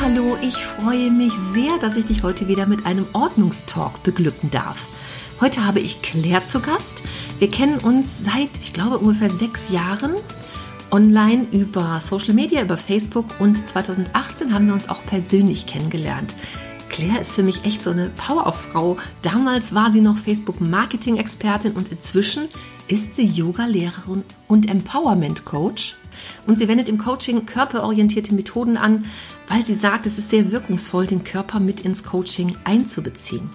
[0.00, 4.86] Hallo, ich freue mich sehr, dass ich dich heute wieder mit einem Ordnungstalk beglücken darf.
[5.40, 7.02] Heute habe ich Claire zu Gast.
[7.38, 10.16] Wir kennen uns seit, ich glaube, ungefähr sechs Jahren
[10.90, 16.34] online über Social Media, über Facebook und 2018 haben wir uns auch persönlich kennengelernt.
[16.90, 18.98] Claire ist für mich echt so eine Powerfrau.
[19.22, 22.48] Damals war sie noch Facebook-Marketing-Expertin und inzwischen
[22.86, 25.96] ist sie Yoga-Lehrerin und Empowerment-Coach.
[26.46, 29.06] Und sie wendet im Coaching körperorientierte Methoden an,
[29.48, 33.50] weil sie sagt, es ist sehr wirkungsvoll, den Körper mit ins Coaching einzubeziehen.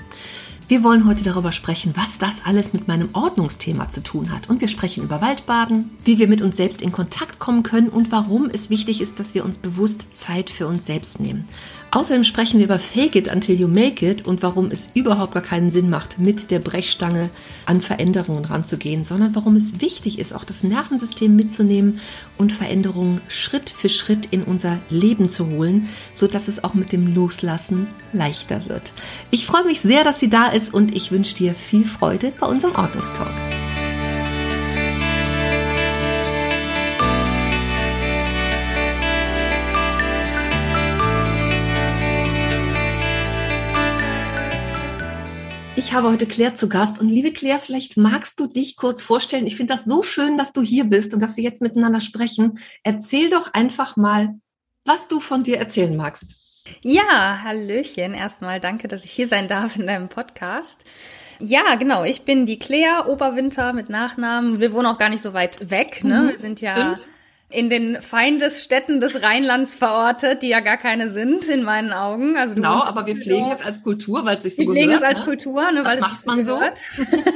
[0.70, 4.50] Wir wollen heute darüber sprechen, was das alles mit meinem Ordnungsthema zu tun hat.
[4.50, 8.12] Und wir sprechen über Waldbaden, wie wir mit uns selbst in Kontakt kommen können und
[8.12, 11.48] warum es wichtig ist, dass wir uns bewusst Zeit für uns selbst nehmen.
[11.92, 15.42] Außerdem sprechen wir über Fake it until you make it und warum es überhaupt gar
[15.42, 17.32] keinen Sinn macht, mit der Brechstange
[17.66, 22.00] an Veränderungen ranzugehen, sondern warum es wichtig ist, auch das Nervensystem mitzunehmen
[22.38, 26.92] und Veränderungen Schritt für Schritt in unser Leben zu holen, so dass es auch mit
[26.92, 28.94] dem Loslassen leichter wird.
[29.32, 32.46] Ich freue mich sehr, dass sie da ist und ich wünsche dir viel Freude bei
[32.46, 33.34] unserem Ordnungstalk.
[45.90, 49.48] Ich habe heute Claire zu Gast und liebe Claire, vielleicht magst du dich kurz vorstellen.
[49.48, 52.60] Ich finde das so schön, dass du hier bist und dass wir jetzt miteinander sprechen.
[52.84, 54.36] Erzähl doch einfach mal,
[54.86, 56.68] was du von dir erzählen magst.
[56.84, 58.14] Ja, Hallöchen.
[58.14, 60.78] Erstmal danke, dass ich hier sein darf in deinem Podcast.
[61.40, 62.04] Ja, genau.
[62.04, 64.60] Ich bin die Claire Oberwinter mit Nachnamen.
[64.60, 66.04] Wir wohnen auch gar nicht so weit weg.
[66.04, 66.22] Ne?
[66.22, 67.08] Mhm, wir sind ja stimmt
[67.50, 72.38] in den Feindesstädten des Rheinlands verortet, die ja gar keine sind in meinen Augen.
[72.38, 75.02] Also genau, aber wir pflegen es als Kultur, weil es sich so wir pflegen es
[75.02, 75.26] als ne?
[75.26, 76.60] Kultur, ne, weil Was es macht man so.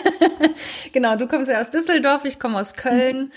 [0.93, 3.31] genau, du kommst ja aus Düsseldorf, ich komme aus Köln.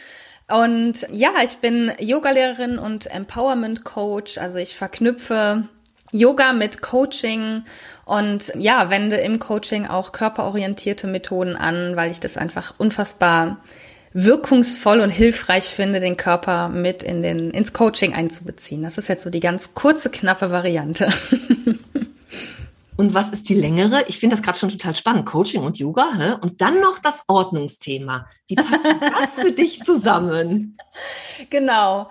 [0.49, 4.37] Und ja, ich bin Yogalehrerin und Empowerment Coach.
[4.37, 5.65] Also ich verknüpfe
[6.13, 7.65] Yoga mit Coaching
[8.05, 13.57] und ja, wende im Coaching auch körperorientierte Methoden an, weil ich das einfach unfassbar
[14.19, 18.83] wirkungsvoll und hilfreich finde, den Körper mit in den, ins Coaching einzubeziehen.
[18.83, 21.11] Das ist jetzt so die ganz kurze, knappe Variante.
[22.97, 24.05] Und was ist die längere?
[24.09, 25.27] Ich finde das gerade schon total spannend.
[25.27, 26.13] Coaching und Yoga.
[26.17, 26.37] Hä?
[26.41, 28.27] Und dann noch das Ordnungsthema.
[28.47, 28.81] Wie passt
[29.21, 30.79] das für dich zusammen?
[31.51, 32.09] Genau.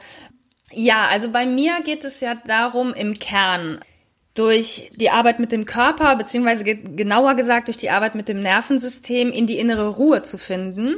[0.72, 3.80] Ja, also bei mir geht es ja darum, im Kern
[4.36, 9.32] durch die Arbeit mit dem Körper, beziehungsweise genauer gesagt durch die Arbeit mit dem Nervensystem
[9.32, 10.98] in die innere Ruhe zu finden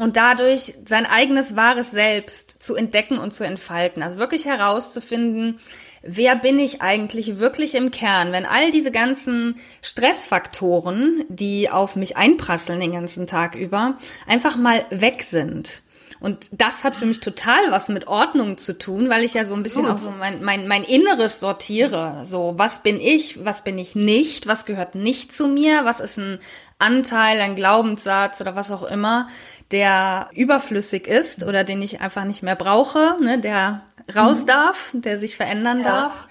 [0.00, 4.02] und dadurch sein eigenes wahres Selbst zu entdecken und zu entfalten.
[4.02, 5.60] Also wirklich herauszufinden,
[6.02, 12.16] wer bin ich eigentlich wirklich im Kern, wenn all diese ganzen Stressfaktoren, die auf mich
[12.16, 15.82] einprasseln den ganzen Tag über, einfach mal weg sind.
[16.18, 19.52] Und das hat für mich total was mit Ordnung zu tun, weil ich ja so
[19.52, 22.22] ein bisschen auch so mein, mein, mein Inneres sortiere.
[22.24, 26.18] So, was bin ich, was bin ich nicht, was gehört nicht zu mir, was ist
[26.18, 26.38] ein
[26.78, 29.28] Anteil, ein Glaubenssatz oder was auch immer,
[29.70, 33.82] der überflüssig ist oder den ich einfach nicht mehr brauche, ne, der
[34.14, 34.46] raus mhm.
[34.46, 35.84] darf, der sich verändern ja.
[35.84, 36.28] darf.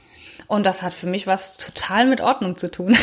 [0.48, 2.98] Und das hat für mich was total mit Ordnung zu tun.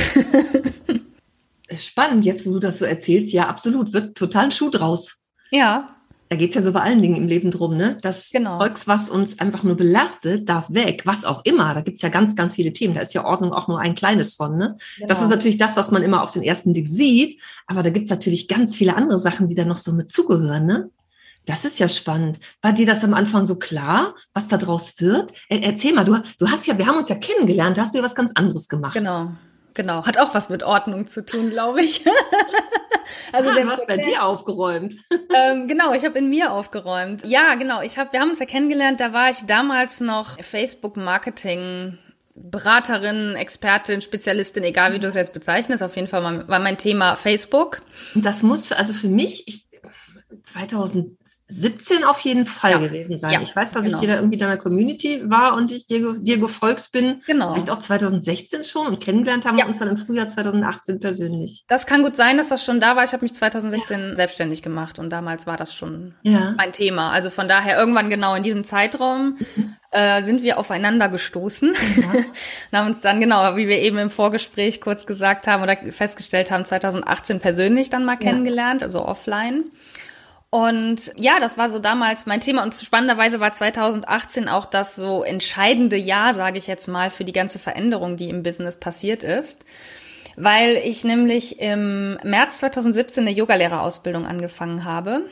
[1.69, 3.32] ist spannend, jetzt wo du das so erzählst.
[3.32, 3.92] Ja, absolut.
[3.92, 5.19] Wird total ein Schuh draus.
[5.50, 5.96] Ja,
[6.28, 7.98] da geht's ja so bei allen Dingen im Leben drum, ne?
[8.03, 8.59] Das genau.
[8.59, 11.72] Zeugs, was uns einfach nur belastet, darf weg, was auch immer.
[11.75, 12.94] Da gibt's ja ganz, ganz viele Themen.
[12.94, 14.76] Da ist ja Ordnung auch nur ein kleines von, ne?
[14.97, 15.09] Genau.
[15.09, 17.41] Das ist natürlich das, was man immer auf den ersten Blick sieht.
[17.66, 20.91] Aber da gibt's natürlich ganz viele andere Sachen, die da noch so mit zugehören, ne?
[21.47, 22.41] Das ist ja spannend.
[22.60, 25.32] War dir das am Anfang so klar, was da draus wird?
[25.48, 28.04] erzähl mal, du, du hast ja, wir haben uns ja kennengelernt, da hast du ja
[28.04, 28.94] was ganz anderes gemacht.
[28.94, 29.28] Genau,
[29.76, 30.04] genau.
[30.04, 32.04] Hat auch was mit Ordnung zu tun, glaube ich.
[33.32, 34.94] Also ah, du hast bei dir aufgeräumt.
[35.34, 37.25] Ähm, genau, ich habe in mir aufgeräumt.
[37.25, 37.82] Ja, genau.
[37.82, 39.00] Ich hab, wir haben uns ja kennengelernt.
[39.00, 41.98] Da war ich damals noch Facebook Marketing.
[42.34, 47.16] Beraterin, Expertin, Spezialistin, egal wie du es jetzt bezeichnest, auf jeden Fall war mein Thema
[47.16, 47.82] Facebook.
[48.15, 49.68] Das muss, für, also für mich, ich,
[50.45, 51.18] 2000,
[51.48, 52.78] 17 auf jeden Fall ja.
[52.78, 53.31] gewesen sein.
[53.33, 53.95] Ja, ich weiß, dass genau.
[53.95, 57.21] ich dir da irgendwie deiner Community war und ich dir, dir gefolgt bin.
[57.27, 57.53] Genau.
[57.53, 59.65] Vielleicht auch 2016 schon und kennengelernt haben ja.
[59.65, 61.65] wir uns dann im Frühjahr 2018 persönlich.
[61.69, 63.04] Das kann gut sein, dass das schon da war.
[63.04, 66.15] Ich habe mich 2016 selbstständig gemacht und damals war das schon
[66.57, 67.10] mein Thema.
[67.10, 69.39] Also von daher irgendwann genau in diesem Zeitraum
[69.92, 74.81] äh, sind wir aufeinander gestoßen und haben uns dann genau, wie wir eben im Vorgespräch
[74.81, 79.65] kurz gesagt haben oder festgestellt haben, 2018 persönlich dann mal kennengelernt, also offline.
[80.56, 82.62] Und ja, das war so damals mein Thema.
[82.62, 87.34] Und spannenderweise war 2018 auch das so entscheidende Jahr, sage ich jetzt mal, für die
[87.34, 89.66] ganze Veränderung, die im Business passiert ist.
[90.38, 95.26] Weil ich nämlich im März 2017 eine Yogalehrerausbildung angefangen habe.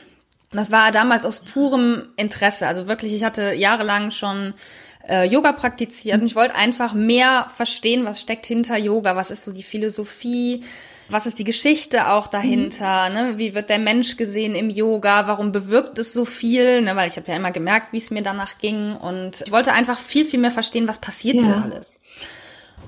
[0.51, 2.67] Das war damals aus purem Interesse.
[2.67, 4.53] Also wirklich, ich hatte jahrelang schon
[5.09, 9.43] äh, Yoga praktiziert und ich wollte einfach mehr verstehen, was steckt hinter Yoga, was ist
[9.43, 10.63] so die Philosophie,
[11.09, 13.15] was ist die Geschichte auch dahinter, mhm.
[13.15, 13.37] ne?
[13.37, 16.95] wie wird der Mensch gesehen im Yoga, warum bewirkt es so viel, ne?
[16.95, 19.99] weil ich habe ja immer gemerkt, wie es mir danach ging und ich wollte einfach
[19.99, 21.41] viel, viel mehr verstehen, was passiert ja.
[21.41, 21.99] so alles.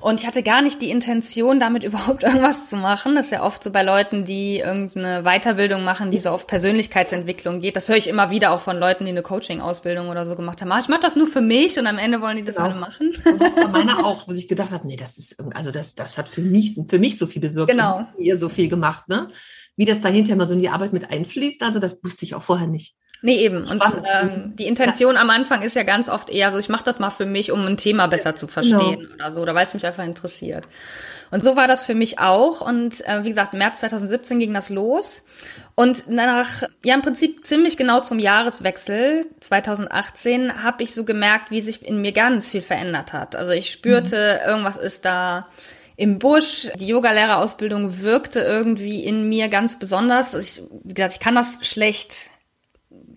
[0.02, 3.16] Und ich hatte gar nicht die Intention, damit überhaupt irgendwas zu machen.
[3.16, 7.62] Das ist ja oft so bei Leuten, die irgendeine Weiterbildung machen, die so auf Persönlichkeitsentwicklung
[7.62, 7.76] geht.
[7.76, 10.72] Das höre ich immer wieder auch von Leuten, die eine Coaching-Ausbildung oder so gemacht haben.
[10.72, 12.70] Ah, ich mache das nur für mich und am Ende wollen die das genau.
[12.70, 13.14] alle machen.
[13.26, 16.18] Und das war meine auch, wo ich gedacht habe, nee, das ist, also das, das
[16.18, 17.72] hat für mich, für mich so viel bewirkt.
[17.72, 18.06] Genau.
[18.18, 19.30] Ihr so viel gemacht, ne?
[19.76, 22.44] Wie das dahinter immer so in die Arbeit mit einfließt, also das wusste ich auch
[22.44, 22.96] vorher nicht.
[23.22, 23.64] Nee, eben.
[23.64, 25.22] Und ähm, die Intention ja.
[25.22, 27.66] am Anfang ist ja ganz oft eher so, ich mache das mal für mich, um
[27.66, 29.14] ein Thema besser zu verstehen genau.
[29.16, 30.68] oder so, oder weil es mich einfach interessiert.
[31.32, 32.62] Und so war das für mich auch.
[32.62, 35.26] Und äh, wie gesagt, März 2017 ging das los.
[35.76, 41.62] Und nach, ja, im Prinzip ziemlich genau zum Jahreswechsel 2018 habe ich so gemerkt, wie
[41.62, 43.36] sich in mir ganz viel verändert hat.
[43.36, 44.50] Also ich spürte, mhm.
[44.50, 45.48] irgendwas ist da
[45.96, 46.70] im Busch.
[46.80, 50.34] Die Yogalehrerausbildung wirkte irgendwie in mir ganz besonders.
[50.36, 52.30] Ich, wie gesagt, ich kann das schlecht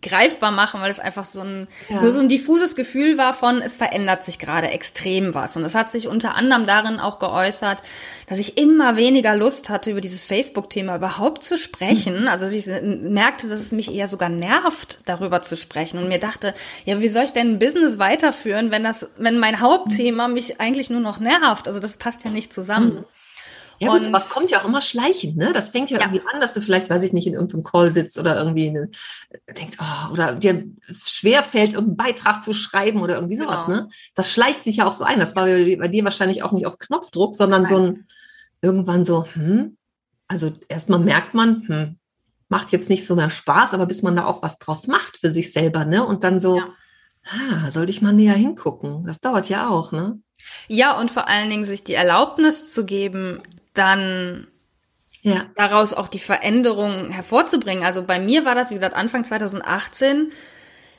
[0.03, 2.01] greifbar machen, weil es einfach so ein, ja.
[2.01, 5.57] nur so ein diffuses Gefühl war von, es verändert sich gerade extrem was.
[5.57, 7.83] Und es hat sich unter anderem darin auch geäußert,
[8.27, 12.23] dass ich immer weniger Lust hatte, über dieses Facebook-Thema überhaupt zu sprechen.
[12.23, 12.29] Mhm.
[12.29, 15.99] Also dass ich merkte, dass es mich eher sogar nervt, darüber zu sprechen.
[15.99, 16.55] Und mir dachte,
[16.85, 20.91] ja, wie soll ich denn ein Business weiterführen, wenn das, wenn mein Hauptthema mich eigentlich
[20.91, 21.69] nur noch nervt?
[21.69, 22.95] Also das passt ja nicht zusammen.
[22.95, 23.05] Mhm.
[23.81, 25.55] Ja gut, sowas kommt ja auch immer schleichend, ne?
[25.55, 27.93] Das fängt ja, ja, irgendwie an, dass du vielleicht, weiß ich nicht, in irgendeinem Call
[27.93, 28.91] sitzt oder irgendwie eine,
[29.57, 30.67] denkt, oh, oder dir
[31.03, 33.83] schwer fällt, irgendeinen Beitrag zu schreiben oder irgendwie sowas, genau.
[33.83, 33.89] ne?
[34.15, 35.19] Das schleicht sich ja auch so ein.
[35.19, 37.71] Das war bei dir wahrscheinlich auch nicht auf Knopfdruck, sondern Nein.
[37.75, 38.05] so ein
[38.63, 39.77] irgendwann so, hm,
[40.29, 41.99] also erstmal merkt man, hm,
[42.49, 45.31] macht jetzt nicht so mehr Spaß, aber bis man da auch was draus macht für
[45.31, 46.05] sich selber, ne?
[46.05, 46.69] Und dann so, ja.
[47.25, 49.05] ah, sollte ich mal näher hingucken.
[49.07, 50.21] Das dauert ja auch, ne?
[50.69, 53.41] Ja, und vor allen Dingen sich die Erlaubnis zu geben,
[53.75, 54.47] dann
[55.23, 55.47] ja.
[55.57, 57.85] daraus auch die Veränderung hervorzubringen.
[57.85, 60.33] Also bei mir war das, wie gesagt, Anfang 2018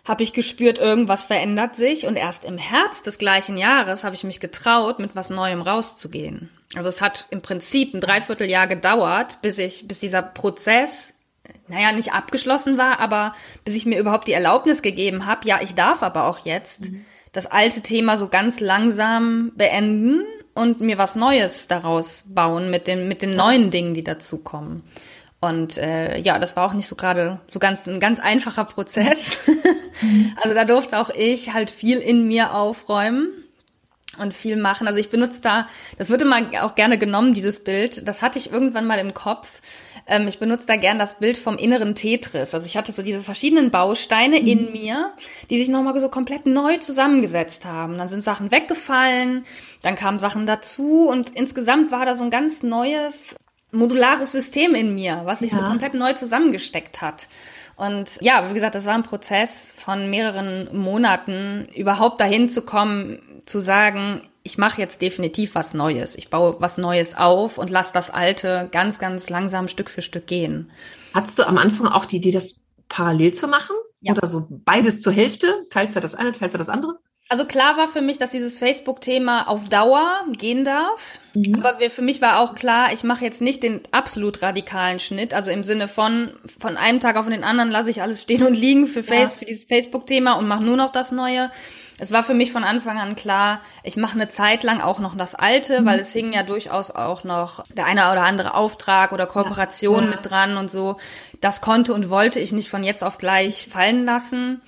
[0.08, 4.24] habe ich gespürt, irgendwas verändert sich und erst im Herbst des gleichen Jahres habe ich
[4.24, 6.50] mich getraut, mit was Neuem rauszugehen.
[6.76, 11.14] Also es hat im Prinzip ein Dreivierteljahr gedauert, bis ich, bis dieser Prozess,
[11.68, 15.76] naja, nicht abgeschlossen war, aber bis ich mir überhaupt die Erlaubnis gegeben habe, ja, ich
[15.76, 17.06] darf aber auch jetzt mhm.
[17.32, 20.24] das alte Thema so ganz langsam beenden
[20.54, 24.84] und mir was Neues daraus bauen mit den, mit den neuen Dingen, die dazukommen.
[25.40, 29.40] Und äh, ja, das war auch nicht so gerade so ganz ein ganz einfacher Prozess.
[30.42, 33.41] also da durfte auch ich halt viel in mir aufräumen
[34.18, 34.88] und viel machen.
[34.88, 35.68] Also ich benutze da,
[35.98, 38.08] das wird immer auch gerne genommen, dieses Bild.
[38.08, 39.62] Das hatte ich irgendwann mal im Kopf.
[40.08, 42.54] Ähm, ich benutze da gern das Bild vom inneren Tetris.
[42.54, 44.48] Also ich hatte so diese verschiedenen Bausteine mhm.
[44.48, 45.12] in mir,
[45.50, 47.98] die sich nochmal so komplett neu zusammengesetzt haben.
[47.98, 49.46] Dann sind Sachen weggefallen,
[49.82, 53.36] dann kamen Sachen dazu und insgesamt war da so ein ganz neues
[53.72, 55.60] modulares System in mir, was sich ja.
[55.60, 57.28] so komplett neu zusammengesteckt hat.
[57.82, 63.42] Und ja, wie gesagt, das war ein Prozess von mehreren Monaten, überhaupt dahin zu kommen,
[63.48, 66.16] zu sagen, ich mache jetzt definitiv was Neues.
[66.16, 70.28] Ich baue was Neues auf und lasse das Alte ganz, ganz langsam Stück für Stück
[70.28, 70.70] gehen.
[71.16, 73.76] Hattest du am Anfang auch die Idee, das parallel zu machen?
[74.02, 74.14] Ja.
[74.14, 75.64] Oder so beides zur Hälfte?
[75.72, 77.00] Teilzeit das eine, Teilzeit das andere?
[77.32, 81.22] Also klar war für mich, dass dieses Facebook-Thema auf Dauer gehen darf.
[81.34, 81.64] Mhm.
[81.64, 85.34] Aber für mich war auch klar, ich mache jetzt nicht den absolut radikalen Schnitt.
[85.34, 88.54] Also im Sinne von, von einem Tag auf den anderen lasse ich alles stehen und
[88.54, 89.38] liegen für, Face, ja.
[89.40, 91.50] für dieses Facebook-Thema und mache nur noch das Neue
[92.00, 95.16] es war für mich von Anfang an klar, ich mache eine Zeit lang auch noch
[95.16, 95.86] das Alte, mhm.
[95.86, 100.10] weil es hing ja durchaus auch noch der eine oder andere Auftrag oder Kooperation ja.
[100.10, 100.96] mit dran und so.
[101.42, 104.62] Das konnte und wollte ich nicht von jetzt auf gleich fallen lassen.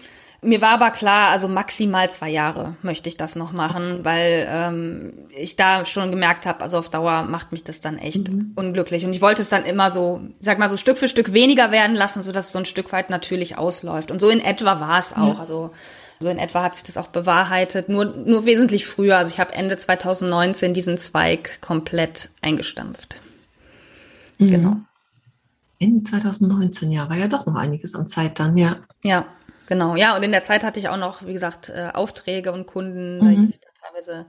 [0.44, 5.14] Mir war aber klar, also maximal zwei Jahre möchte ich das noch machen, weil ähm,
[5.30, 8.52] ich da schon gemerkt habe, also auf Dauer macht mich das dann echt mhm.
[8.56, 9.06] unglücklich.
[9.06, 11.96] Und ich wollte es dann immer so, sag mal so Stück für Stück weniger werden
[11.96, 14.12] lassen, so dass es so ein Stück weit natürlich ausläuft.
[14.12, 15.36] Und so in etwa war es auch.
[15.36, 15.40] Ja.
[15.40, 15.72] Also
[16.20, 19.18] so in etwa hat sich das auch bewahrheitet, nur, nur wesentlich früher.
[19.18, 23.22] Also ich habe Ende 2019 diesen Zweig komplett eingestampft.
[24.38, 24.52] Mhm.
[24.52, 24.78] Genau.
[25.80, 28.78] Ende 2019, ja, war ja doch noch einiges an Zeit dann, ja.
[29.04, 29.26] Ja,
[29.68, 29.96] genau.
[29.96, 33.18] Ja, und in der Zeit hatte ich auch noch, wie gesagt, äh, Aufträge und Kunden,
[33.18, 33.26] mhm.
[33.26, 34.26] weil ich da teilweise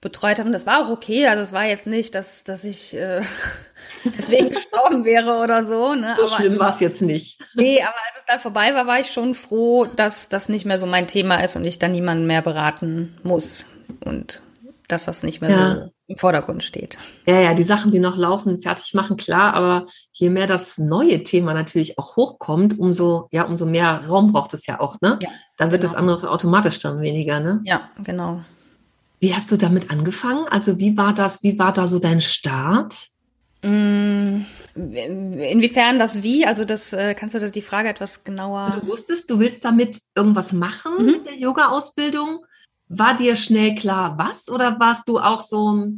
[0.00, 0.48] betreut habe.
[0.48, 1.26] Und das war auch okay.
[1.26, 3.22] Also es war jetzt nicht, dass, dass ich äh,
[4.04, 5.94] deswegen gestorben wäre oder so.
[5.94, 6.14] Ne?
[6.16, 7.40] So aber, schlimm war es jetzt nicht.
[7.54, 10.78] Nee, aber als es dann vorbei war, war ich schon froh, dass das nicht mehr
[10.78, 13.66] so mein Thema ist und ich dann niemanden mehr beraten muss.
[14.04, 14.42] Und
[14.88, 15.74] dass das nicht mehr ja.
[15.74, 16.96] so im Vordergrund steht.
[17.26, 21.22] Ja, ja, die Sachen, die noch laufen, fertig machen, klar, aber je mehr das neue
[21.22, 25.18] Thema natürlich auch hochkommt, umso, ja, umso mehr Raum braucht es ja auch, ne?
[25.22, 25.92] Ja, dann wird genau.
[25.92, 27.60] das andere automatisch dann weniger, ne?
[27.64, 28.42] Ja, genau.
[29.18, 30.46] Wie hast du damit angefangen?
[30.48, 33.08] Also wie war das, wie war da so dein Start?
[33.62, 34.42] Mm,
[34.74, 36.46] inwiefern das wie?
[36.46, 38.78] Also das äh, kannst du die Frage etwas genauer.
[38.80, 41.06] Du wusstest, du willst damit irgendwas machen mhm.
[41.06, 42.44] mit der Yoga-Ausbildung.
[42.88, 44.48] War dir schnell klar, was?
[44.48, 45.88] Oder warst du auch so,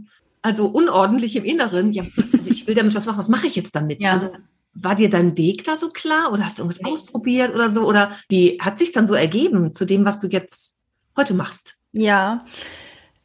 [0.42, 1.92] also unordentlich im Inneren?
[1.92, 2.04] Ja,
[2.36, 3.18] also ich will damit was machen.
[3.18, 4.02] Was mache ich jetzt damit?
[4.02, 4.12] Ja.
[4.12, 4.30] Also
[4.74, 7.86] war dir dein Weg da so klar oder hast du irgendwas ausprobiert oder so?
[7.86, 10.76] Oder wie hat sich dann so ergeben zu dem, was du jetzt
[11.16, 11.74] heute machst?
[11.92, 12.44] Ja,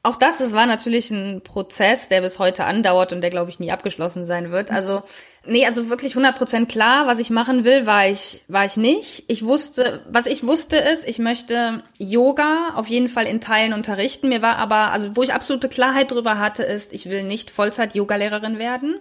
[0.05, 3.59] auch das, das war natürlich ein Prozess, der bis heute andauert und der, glaube ich,
[3.59, 4.69] nie abgeschlossen sein wird.
[4.69, 5.03] Also,
[5.45, 9.23] nee, also wirklich 100% klar, was ich machen will, war ich, war ich nicht.
[9.27, 14.29] Ich wusste, was ich wusste ist, ich möchte Yoga auf jeden Fall in Teilen unterrichten.
[14.29, 18.59] Mir war aber, also wo ich absolute Klarheit drüber hatte, ist, ich will nicht Vollzeit-Yoga-Lehrerin
[18.59, 18.99] werden.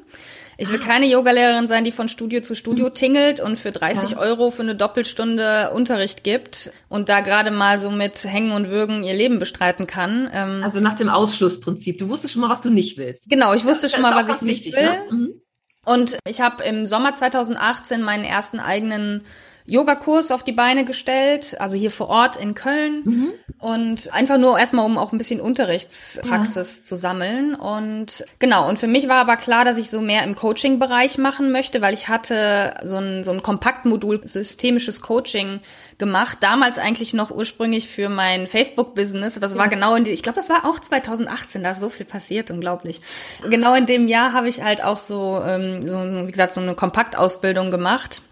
[0.58, 4.18] Ich will keine Yogalehrerin sein, die von Studio zu Studio tingelt und für 30 ja.
[4.18, 9.02] Euro für eine Doppelstunde Unterricht gibt und da gerade mal so mit Hängen und Würgen
[9.02, 10.30] ihr Leben bestreiten kann.
[10.32, 11.98] Ähm, also nach dem Ausschlussprinzip.
[11.98, 13.28] Du wusstest schon mal, was du nicht willst.
[13.30, 14.82] Genau, ich wusste das schon mal, was ich nicht will.
[14.82, 15.02] Ne?
[15.10, 15.41] Mhm.
[15.84, 19.24] Und ich habe im Sommer 2018 meinen ersten eigenen
[19.66, 23.02] Yogakurs auf die Beine gestellt, also hier vor Ort in Köln.
[23.04, 23.32] Mhm.
[23.58, 26.84] Und einfach nur erstmal, um auch ein bisschen Unterrichtspraxis ja.
[26.84, 27.54] zu sammeln.
[27.54, 31.52] Und genau, und für mich war aber klar, dass ich so mehr im Coaching-Bereich machen
[31.52, 35.60] möchte, weil ich hatte so ein, so ein Kompaktmodul systemisches Coaching
[35.98, 36.38] gemacht.
[36.40, 39.38] Damals eigentlich noch ursprünglich für mein Facebook-Business.
[39.38, 39.70] Das war ja.
[39.70, 43.00] genau in die, ich glaube, das war auch 2018, da ist so viel passiert, unglaublich.
[43.48, 46.74] Genau in dem Jahr habe ich halt auch so, ähm, so, wie gesagt, so eine
[46.74, 48.22] Kompaktausbildung gemacht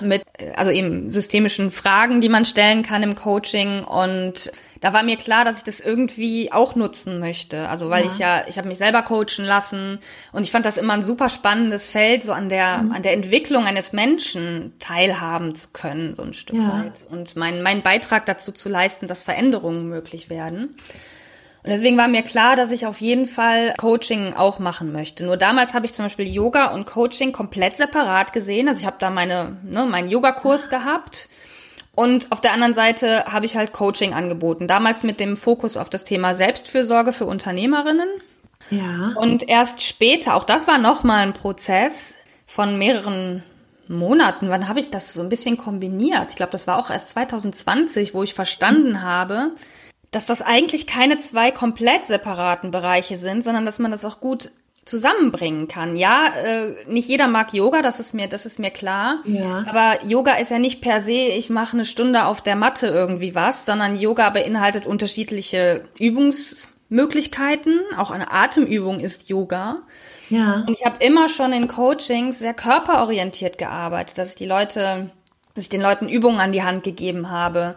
[0.00, 0.22] mit,
[0.56, 4.50] also eben systemischen Fragen, die man stellen kann im Coaching und
[4.84, 7.70] da war mir klar, dass ich das irgendwie auch nutzen möchte.
[7.70, 8.10] Also weil ja.
[8.10, 9.98] ich ja, ich habe mich selber coachen lassen
[10.30, 12.92] und ich fand das immer ein super spannendes Feld, so an der mhm.
[12.92, 16.84] an der Entwicklung eines Menschen teilhaben zu können, so ein Stück ja.
[16.84, 20.76] weit und meinen mein Beitrag dazu zu leisten, dass Veränderungen möglich werden.
[21.64, 25.24] Und deswegen war mir klar, dass ich auf jeden Fall Coaching auch machen möchte.
[25.24, 28.68] Nur damals habe ich zum Beispiel Yoga und Coaching komplett separat gesehen.
[28.68, 31.30] Also ich habe da meine, ne, meinen Yogakurs gehabt.
[31.94, 34.68] Und auf der anderen Seite habe ich halt Coaching angeboten.
[34.68, 38.10] Damals mit dem Fokus auf das Thema Selbstfürsorge für Unternehmerinnen.
[38.68, 39.14] Ja.
[39.16, 42.14] Und erst später, auch das war nochmal ein Prozess
[42.46, 43.42] von mehreren
[43.88, 44.50] Monaten.
[44.50, 46.26] Wann habe ich das so ein bisschen kombiniert?
[46.28, 49.52] Ich glaube, das war auch erst 2020, wo ich verstanden habe,
[50.14, 54.52] dass das eigentlich keine zwei komplett separaten Bereiche sind, sondern dass man das auch gut
[54.84, 55.96] zusammenbringen kann.
[55.96, 59.22] Ja, äh, nicht jeder mag Yoga, das ist mir, das ist mir klar.
[59.24, 59.64] Ja.
[59.66, 63.34] Aber Yoga ist ja nicht per se, ich mache eine Stunde auf der Matte irgendwie
[63.34, 67.80] was, sondern Yoga beinhaltet unterschiedliche Übungsmöglichkeiten.
[67.96, 69.76] Auch eine Atemübung ist Yoga.
[70.30, 70.64] Ja.
[70.66, 75.10] Und ich habe immer schon in Coachings sehr körperorientiert gearbeitet, dass ich die Leute,
[75.54, 77.74] dass ich den Leuten Übungen an die Hand gegeben habe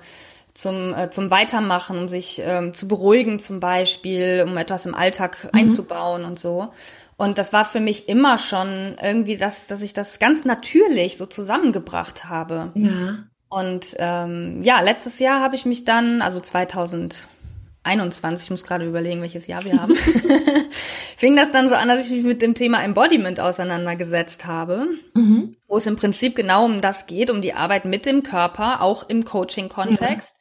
[0.57, 5.45] zum, äh, zum Weitermachen, um sich ähm, zu beruhigen zum Beispiel, um etwas im Alltag
[5.45, 5.59] mhm.
[5.59, 6.71] einzubauen und so.
[7.15, 11.25] Und das war für mich immer schon irgendwie das, dass ich das ganz natürlich so
[11.25, 12.71] zusammengebracht habe.
[12.75, 13.19] Ja.
[13.49, 19.21] Und ähm, ja, letztes Jahr habe ich mich dann, also 2021, ich muss gerade überlegen,
[19.21, 19.95] welches Jahr wir haben,
[21.17, 25.55] fing das dann so an, dass ich mich mit dem Thema Embodiment auseinandergesetzt habe, mhm.
[25.67, 29.09] wo es im Prinzip genau um das geht, um die Arbeit mit dem Körper, auch
[29.09, 30.36] im Coaching-Kontext.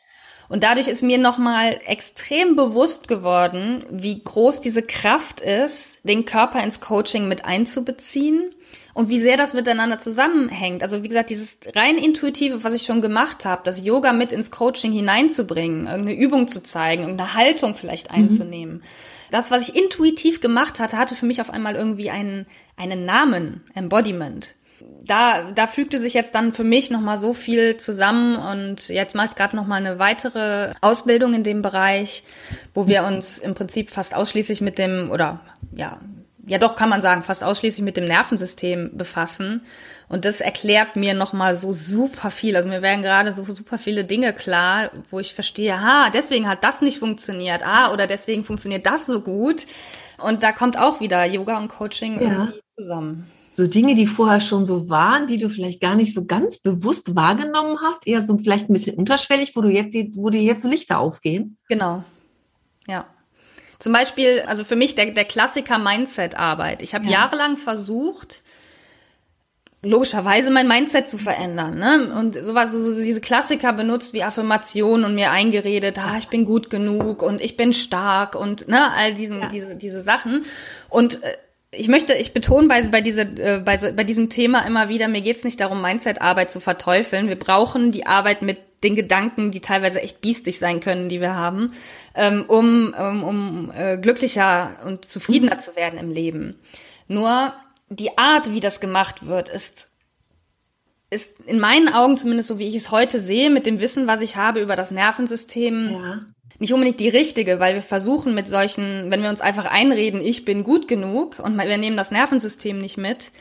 [0.49, 6.63] Und dadurch ist mir nochmal extrem bewusst geworden, wie groß diese Kraft ist, den Körper
[6.63, 8.55] ins Coaching mit einzubeziehen
[8.95, 10.83] und wie sehr das miteinander zusammenhängt.
[10.83, 14.51] Also wie gesagt, dieses rein intuitive, was ich schon gemacht habe, das Yoga mit ins
[14.51, 18.17] Coaching hineinzubringen, irgendeine Übung zu zeigen, irgendeine Haltung vielleicht mhm.
[18.17, 18.75] einzunehmen.
[18.77, 18.83] Mhm.
[19.33, 23.65] Das, was ich intuitiv gemacht hatte, hatte für mich auf einmal irgendwie einen, einen Namen,
[23.75, 29.15] Embodiment da, da fügte sich jetzt dann für mich nochmal so viel zusammen und jetzt
[29.15, 32.25] mache ich gerade nochmal eine weitere Ausbildung in dem Bereich,
[32.75, 35.41] wo wir uns im Prinzip fast ausschließlich mit dem, oder
[35.75, 36.01] ja,
[36.47, 39.63] ja doch kann man sagen, fast ausschließlich mit dem Nervensystem befassen.
[40.09, 42.55] Und das erklärt mir nochmal so super viel.
[42.55, 46.63] Also mir werden gerade so super viele Dinge klar, wo ich verstehe, ha, deswegen hat
[46.63, 49.67] das nicht funktioniert, ah, oder deswegen funktioniert das so gut.
[50.19, 52.29] Und da kommt auch wieder Yoga und Coaching ja.
[52.29, 56.27] irgendwie zusammen so Dinge, die vorher schon so waren, die du vielleicht gar nicht so
[56.27, 60.43] ganz bewusst wahrgenommen hast, eher so vielleicht ein bisschen unterschwellig, wo du jetzt, wo dir
[60.43, 61.57] jetzt so Lichter aufgehen?
[61.69, 62.05] Genau.
[62.87, 63.07] Ja.
[63.79, 66.83] Zum Beispiel, also für mich der, der Klassiker Mindset-Arbeit.
[66.83, 67.13] Ich habe ja.
[67.13, 68.43] jahrelang versucht,
[69.83, 71.79] logischerweise mein Mindset zu verändern.
[71.79, 72.15] Ne?
[72.15, 76.45] Und sowas, so, so diese Klassiker benutzt wie Affirmation und mir eingeredet, ah, ich bin
[76.45, 79.49] gut genug und ich bin stark und ne, all diesen, ja.
[79.49, 80.45] diese, diese Sachen.
[80.91, 81.37] Und äh,
[81.71, 85.21] ich möchte, ich betone bei, bei, diese, äh, bei, bei diesem Thema immer wieder, mir
[85.21, 87.29] geht's nicht darum, Mindset-Arbeit zu verteufeln.
[87.29, 91.35] Wir brauchen die Arbeit mit den Gedanken, die teilweise echt biestig sein können, die wir
[91.35, 91.73] haben,
[92.15, 96.59] ähm, um, um, um äh, glücklicher und zufriedener zu werden im Leben.
[97.09, 97.53] Nur
[97.89, 99.91] die Art, wie das gemacht wird, ist
[101.09, 104.21] ist in meinen Augen zumindest so, wie ich es heute sehe, mit dem Wissen, was
[104.23, 106.21] ich habe über das Nervensystem, ja.
[106.59, 110.45] Nicht unbedingt die richtige, weil wir versuchen mit solchen, wenn wir uns einfach einreden, ich
[110.45, 113.33] bin gut genug und wir nehmen das Nervensystem nicht mit,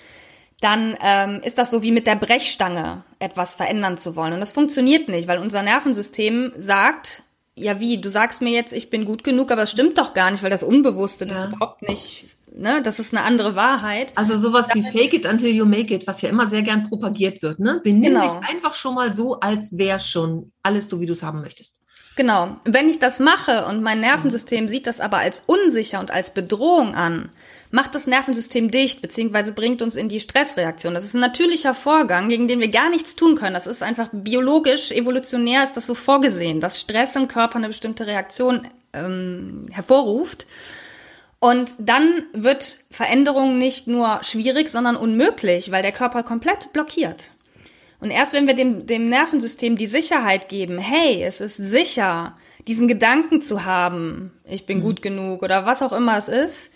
[0.61, 4.33] dann ähm, ist das so wie mit der Brechstange etwas verändern zu wollen.
[4.33, 7.23] Und das funktioniert nicht, weil unser Nervensystem sagt,
[7.55, 10.31] ja wie, du sagst mir jetzt, ich bin gut genug, aber es stimmt doch gar
[10.31, 11.33] nicht, weil das Unbewusste ja.
[11.33, 14.13] das überhaupt nicht, ne, das ist eine andere Wahrheit.
[14.15, 17.41] Also sowas wie fake it until you make it, was ja immer sehr gern propagiert
[17.41, 17.81] wird, ne?
[17.83, 18.39] Benimm genau.
[18.39, 21.79] dich einfach schon mal so, als wäre schon alles so, wie du es haben möchtest.
[22.15, 22.55] Genau.
[22.63, 26.95] Wenn ich das mache und mein Nervensystem sieht das aber als unsicher und als Bedrohung
[26.95, 27.29] an,
[27.71, 30.93] macht das Nervensystem dicht, beziehungsweise bringt uns in die Stressreaktion.
[30.93, 33.53] Das ist ein natürlicher Vorgang, gegen den wir gar nichts tun können.
[33.53, 38.07] Das ist einfach biologisch, evolutionär ist das so vorgesehen, dass Stress im Körper eine bestimmte
[38.07, 40.47] Reaktion ähm, hervorruft.
[41.39, 47.31] Und dann wird Veränderung nicht nur schwierig, sondern unmöglich, weil der Körper komplett blockiert.
[48.05, 52.35] Und erst wenn wir dem, dem Nervensystem die Sicherheit geben, hey, es ist sicher,
[52.67, 54.83] diesen Gedanken zu haben, ich bin mhm.
[54.83, 56.71] gut genug oder was auch immer es ist,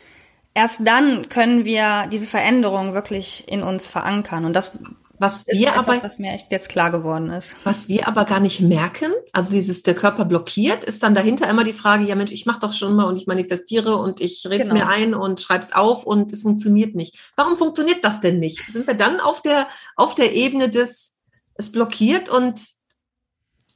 [0.56, 4.44] erst dann können wir diese Veränderung wirklich in uns verankern.
[4.44, 4.80] Und das
[5.20, 7.56] was wir etwas, aber, was mir echt jetzt klar geworden ist.
[7.66, 11.66] Was wir aber gar nicht merken, also dieses, der Körper blockiert, ist dann dahinter immer
[11.66, 14.64] die Frage, ja Mensch, ich mache doch schon mal und ich manifestiere und ich rede
[14.64, 14.86] es genau.
[14.86, 17.20] mir ein und schreibe es auf und es funktioniert nicht.
[17.36, 18.62] Warum funktioniert das denn nicht?
[18.72, 19.68] Sind wir dann auf der,
[19.98, 21.18] auf der Ebene des,
[21.60, 22.60] es blockiert und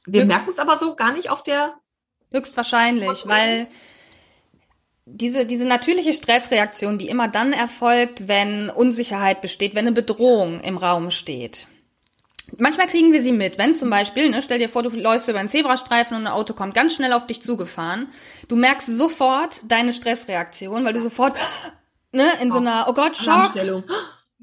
[0.06, 1.74] wir merken es aber so gar nicht auf der.
[2.32, 3.68] Höchstwahrscheinlich, weil
[5.06, 10.76] diese, diese natürliche Stressreaktion, die immer dann erfolgt, wenn Unsicherheit besteht, wenn eine Bedrohung im
[10.76, 11.68] Raum steht.
[12.58, 15.38] Manchmal kriegen wir sie mit, wenn zum Beispiel, ne, stell dir vor, du läufst über
[15.38, 18.08] einen Zebrastreifen und ein Auto kommt ganz schnell auf dich zugefahren.
[18.48, 21.38] Du merkst sofort deine Stressreaktion, weil du sofort
[22.12, 23.52] ne, in so einer, oh Gott, Schock.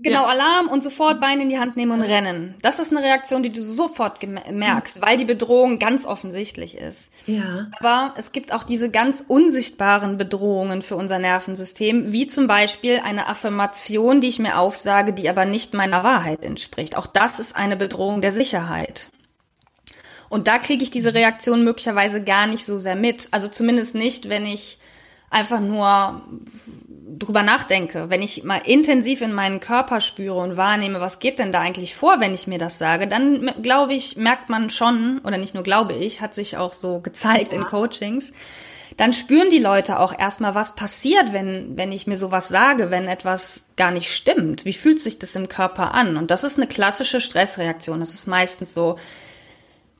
[0.04, 0.30] Genau, ja.
[0.30, 2.56] Alarm und sofort Beine in die Hand nehmen und rennen.
[2.62, 7.12] Das ist eine Reaktion, die du sofort merkst, weil die Bedrohung ganz offensichtlich ist.
[7.28, 7.68] Ja.
[7.80, 13.28] Aber es gibt auch diese ganz unsichtbaren Bedrohungen für unser Nervensystem, wie zum Beispiel eine
[13.28, 16.98] Affirmation, die ich mir aufsage, die aber nicht meiner Wahrheit entspricht.
[16.98, 19.10] Auch das ist eine Bedrohung der Sicherheit.
[20.30, 23.28] Und da kriege ich diese Reaktion möglicherweise gar nicht so sehr mit.
[23.32, 24.80] Also zumindest nicht, wenn ich
[25.30, 26.22] einfach nur
[27.18, 31.52] drüber nachdenke, wenn ich mal intensiv in meinen Körper spüre und wahrnehme, was geht denn
[31.52, 35.38] da eigentlich vor, wenn ich mir das sage, dann glaube ich, merkt man schon, oder
[35.38, 37.60] nicht nur glaube ich, hat sich auch so gezeigt ja.
[37.60, 38.32] in Coachings,
[38.98, 43.08] dann spüren die Leute auch erstmal, was passiert, wenn, wenn ich mir sowas sage, wenn
[43.08, 44.66] etwas gar nicht stimmt.
[44.66, 46.18] Wie fühlt sich das im Körper an?
[46.18, 48.00] Und das ist eine klassische Stressreaktion.
[48.00, 48.98] Das ist meistens so,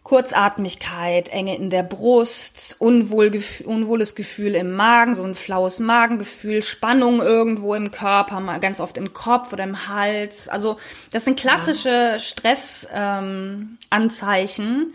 [0.04, 7.22] Kurzatmigkeit, Enge in der Brust, Unwohlgef unwohles Gefühl im Magen, so ein flaues Magengefühl, Spannung
[7.22, 10.50] irgendwo im Körper, ganz oft im Kopf oder im Hals.
[10.50, 10.78] Also
[11.12, 12.18] das sind klassische.
[12.20, 14.66] Stressanzeichen.
[14.66, 14.94] Ähm,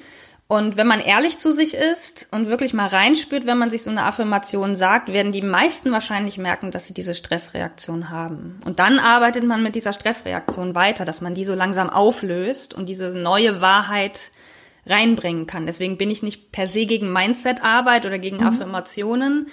[0.49, 3.91] und wenn man ehrlich zu sich ist und wirklich mal reinspürt, wenn man sich so
[3.91, 8.61] eine Affirmation sagt, werden die meisten wahrscheinlich merken, dass sie diese Stressreaktion haben.
[8.65, 12.89] Und dann arbeitet man mit dieser Stressreaktion weiter, dass man die so langsam auflöst und
[12.89, 14.31] diese neue Wahrheit
[14.87, 15.67] reinbringen kann.
[15.67, 18.47] Deswegen bin ich nicht per se gegen Mindset-Arbeit oder gegen mhm.
[18.47, 19.49] Affirmationen,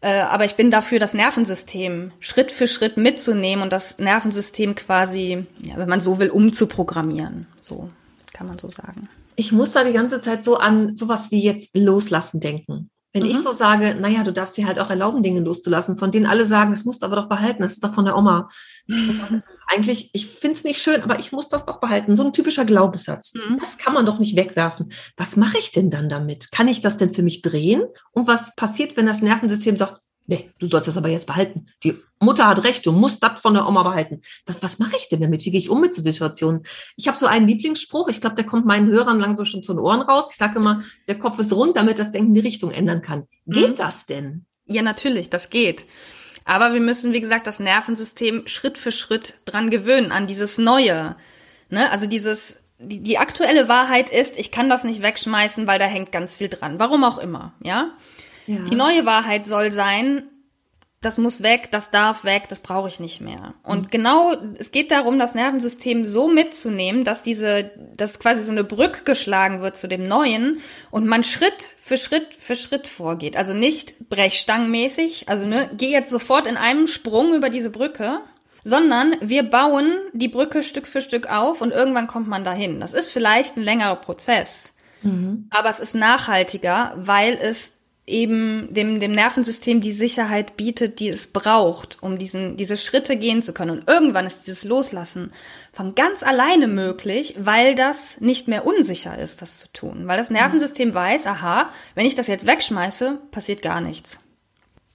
[0.00, 5.46] äh, aber ich bin dafür, das Nervensystem Schritt für Schritt mitzunehmen und das Nervensystem quasi,
[5.62, 7.46] ja, wenn man so will, umzuprogrammieren.
[7.60, 7.90] So
[8.32, 9.08] kann man so sagen.
[9.36, 12.90] Ich muss da die ganze Zeit so an sowas wie jetzt loslassen denken.
[13.12, 13.30] Wenn mhm.
[13.30, 16.46] ich so sage, naja, du darfst dir halt auch erlauben, Dinge loszulassen, von denen alle
[16.46, 18.48] sagen, das musst du aber doch behalten, das ist doch von der Oma.
[19.66, 22.16] Eigentlich, ich finde es nicht schön, aber ich muss das doch behalten.
[22.16, 23.34] So ein typischer Glaubenssatz.
[23.34, 23.58] Mhm.
[23.58, 24.92] Das kann man doch nicht wegwerfen.
[25.16, 26.50] Was mache ich denn dann damit?
[26.52, 27.82] Kann ich das denn für mich drehen?
[28.12, 31.66] Und was passiert, wenn das Nervensystem sagt, nee, du sollst das aber jetzt behalten.
[31.82, 34.20] Die Mutter hat recht, du musst das von der Oma behalten.
[34.46, 35.44] Was, was mache ich denn damit?
[35.44, 36.62] Wie gehe ich um mit so Situationen?
[36.96, 39.80] Ich habe so einen Lieblingsspruch, ich glaube, der kommt meinen Hörern langsam schon zu den
[39.80, 40.28] Ohren raus.
[40.30, 43.26] Ich sage immer, der Kopf ist rund, damit das Denken die Richtung ändern kann.
[43.46, 43.74] Geht mhm.
[43.74, 44.46] das denn?
[44.66, 45.84] Ja, natürlich, das geht.
[46.44, 51.16] Aber wir müssen, wie gesagt, das Nervensystem Schritt für Schritt dran gewöhnen, an dieses Neue.
[51.70, 51.90] Ne?
[51.90, 56.12] Also dieses, die, die aktuelle Wahrheit ist, ich kann das nicht wegschmeißen, weil da hängt
[56.12, 56.78] ganz viel dran.
[56.78, 57.90] Warum auch immer, ja?
[58.46, 58.58] Ja.
[58.64, 60.24] Die neue Wahrheit soll sein,
[61.02, 63.54] das muss weg, das darf weg, das brauche ich nicht mehr.
[63.62, 63.90] Und mhm.
[63.90, 69.04] genau, es geht darum, das Nervensystem so mitzunehmen, dass diese, dass quasi so eine Brücke
[69.04, 73.34] geschlagen wird zu dem Neuen und man Schritt für Schritt für Schritt vorgeht.
[73.36, 78.20] Also nicht brechstangenmäßig, also ne, geh jetzt sofort in einem Sprung über diese Brücke,
[78.62, 82.78] sondern wir bauen die Brücke Stück für Stück auf und irgendwann kommt man dahin.
[82.78, 85.48] Das ist vielleicht ein längerer Prozess, mhm.
[85.48, 87.72] aber es ist nachhaltiger, weil es
[88.10, 93.42] eben dem, dem Nervensystem die Sicherheit bietet, die es braucht, um diesen, diese Schritte gehen
[93.42, 93.70] zu können.
[93.70, 95.32] Und irgendwann ist dieses Loslassen
[95.72, 100.06] von ganz alleine möglich, weil das nicht mehr unsicher ist, das zu tun.
[100.06, 104.18] Weil das Nervensystem weiß, aha, wenn ich das jetzt wegschmeiße, passiert gar nichts.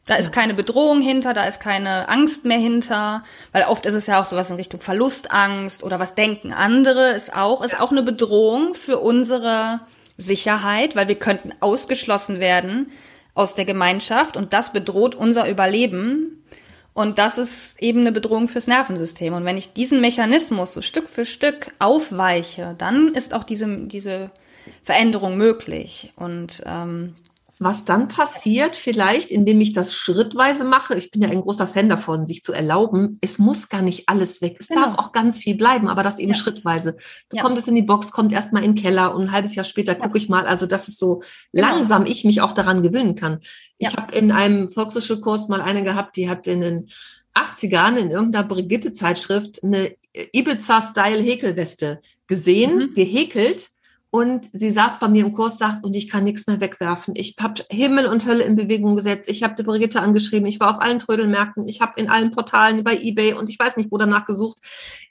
[0.06, 4.06] Da ist keine Bedrohung hinter, da ist keine Angst mehr hinter, weil oft ist es
[4.06, 8.04] ja auch sowas in Richtung Verlustangst oder was denken andere ist auch, ist auch eine
[8.04, 9.80] Bedrohung für unsere
[10.18, 12.92] Sicherheit, weil wir könnten ausgeschlossen werden
[13.34, 16.44] aus der Gemeinschaft und das bedroht unser Überleben.
[16.94, 19.34] Und das ist eben eine Bedrohung fürs Nervensystem.
[19.34, 24.32] Und wenn ich diesen Mechanismus so Stück für Stück aufweiche, dann ist auch diese, diese
[24.82, 26.14] Veränderung möglich.
[26.16, 27.16] Und ähm,
[27.66, 31.90] was dann passiert, vielleicht, indem ich das schrittweise mache, ich bin ja ein großer Fan
[31.90, 34.58] davon, sich zu erlauben, es muss gar nicht alles weg.
[34.60, 34.82] Es genau.
[34.82, 36.38] darf auch ganz viel bleiben, aber das eben ja.
[36.38, 36.96] schrittweise.
[37.30, 37.42] Da ja.
[37.42, 39.94] kommt es in die Box, kommt erstmal in den Keller und ein halbes Jahr später
[39.94, 40.00] ja.
[40.00, 40.46] gucke ich mal.
[40.46, 41.24] Also, dass es so
[41.54, 41.70] genau.
[41.70, 43.40] langsam ich mich auch daran gewöhnen kann.
[43.80, 46.88] Ich habe in einem Volkshochschulkurs mal eine gehabt, die hat in den
[47.34, 52.94] 80ern in irgendeiner Brigitte-Zeitschrift eine Ibiza-Style-Häkelweste gesehen, mhm.
[52.94, 53.72] gehäkelt
[54.16, 57.16] und sie saß bei mir im Kurs, sagt, und ich kann nichts mehr wegwerfen.
[57.18, 59.28] Ich habe Himmel und Hölle in Bewegung gesetzt.
[59.28, 60.48] Ich habe die Brigitte angeschrieben.
[60.48, 61.68] Ich war auf allen Trödelmärkten.
[61.68, 64.58] Ich habe in allen Portalen bei eBay und ich weiß nicht, wo danach gesucht.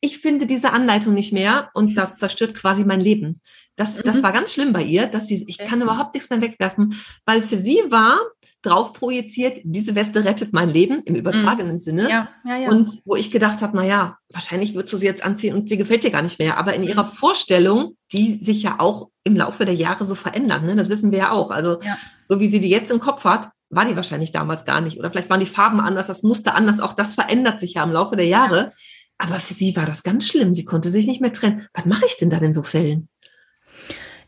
[0.01, 3.43] Ich finde diese Anleitung nicht mehr und das zerstört quasi mein Leben.
[3.77, 4.23] Das, das mhm.
[4.23, 6.95] war ganz schlimm bei ihr, dass sie, ich kann überhaupt nichts mehr wegwerfen,
[7.27, 8.19] weil für sie war
[8.65, 11.81] drauf projiziert, diese Weste rettet mein Leben im übertragenen mhm.
[11.81, 12.11] Sinne.
[12.11, 12.69] Ja, ja, ja.
[12.71, 15.77] Und wo ich gedacht habe, na ja, wahrscheinlich würdest du sie jetzt anziehen und sie
[15.77, 16.59] gefällt dir gar nicht mehr.
[16.59, 17.09] Aber in ihrer mhm.
[17.09, 20.77] Vorstellung, die sich ja auch im Laufe der Jahre so verändern, ne?
[20.77, 21.51] das wissen wir ja auch.
[21.51, 21.97] Also ja.
[22.25, 24.99] so wie sie die jetzt im Kopf hat, war die wahrscheinlich damals gar nicht.
[24.99, 26.81] Oder vielleicht waren die Farben anders, das Muster anders.
[26.81, 28.73] Auch das verändert sich ja im Laufe der Jahre.
[29.19, 30.55] Aber für sie war das ganz schlimm.
[30.55, 31.67] Sie konnte sich nicht mehr trennen.
[31.73, 33.09] Was mache ich denn da in so Fällen?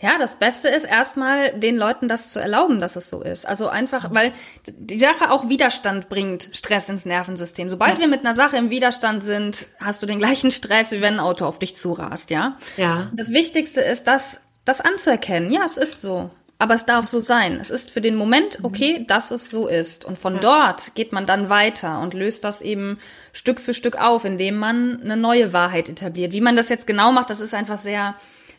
[0.00, 3.46] Ja, das Beste ist erstmal den Leuten das zu erlauben, dass es so ist.
[3.46, 4.32] Also einfach, weil
[4.66, 7.68] die Sache auch Widerstand bringt Stress ins Nervensystem.
[7.68, 8.00] Sobald ja.
[8.00, 11.20] wir mit einer Sache im Widerstand sind, hast du den gleichen Stress, wie wenn ein
[11.20, 12.58] Auto auf dich zurast, ja?
[12.76, 13.10] Ja.
[13.14, 15.50] Das Wichtigste ist, das, das anzuerkennen.
[15.50, 16.30] Ja, es ist so.
[16.58, 17.58] Aber es darf so sein.
[17.60, 18.64] Es ist für den Moment mhm.
[18.64, 19.06] okay, mhm.
[19.06, 20.04] dass es so ist.
[20.04, 20.40] Und von ja.
[20.40, 22.98] dort geht man dann weiter und löst das eben
[23.32, 26.32] Stück für Stück auf, indem man eine neue Wahrheit etabliert.
[26.32, 28.14] Wie man das jetzt genau macht, das ist einfach sehr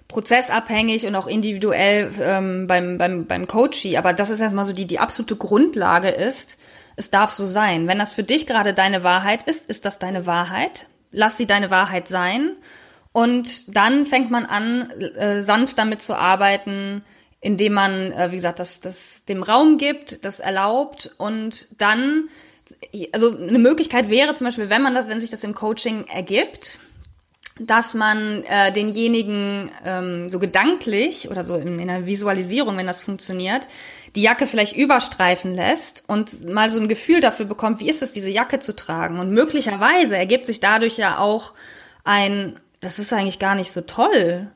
[0.07, 3.97] prozessabhängig und auch individuell ähm, beim, beim, beim Coachie.
[3.97, 6.57] Aber das ist erstmal so die, die absolute Grundlage ist,
[6.95, 7.87] es darf so sein.
[7.87, 10.87] Wenn das für dich gerade deine Wahrheit ist, ist das deine Wahrheit.
[11.11, 12.53] Lass sie deine Wahrheit sein.
[13.11, 17.03] Und dann fängt man an, äh, sanft damit zu arbeiten,
[17.39, 22.29] indem man, äh, wie gesagt, das, das dem Raum gibt, das erlaubt und dann,
[23.13, 26.79] also eine Möglichkeit wäre zum Beispiel, wenn man das, wenn sich das im Coaching ergibt,
[27.59, 33.01] dass man äh, denjenigen ähm, so gedanklich oder so in, in einer Visualisierung, wenn das
[33.01, 33.67] funktioniert,
[34.15, 38.11] die Jacke vielleicht überstreifen lässt und mal so ein Gefühl dafür bekommt, wie ist es,
[38.11, 39.19] diese Jacke zu tragen.
[39.19, 41.53] Und möglicherweise ergibt sich dadurch ja auch
[42.03, 44.47] ein, das ist eigentlich gar nicht so toll.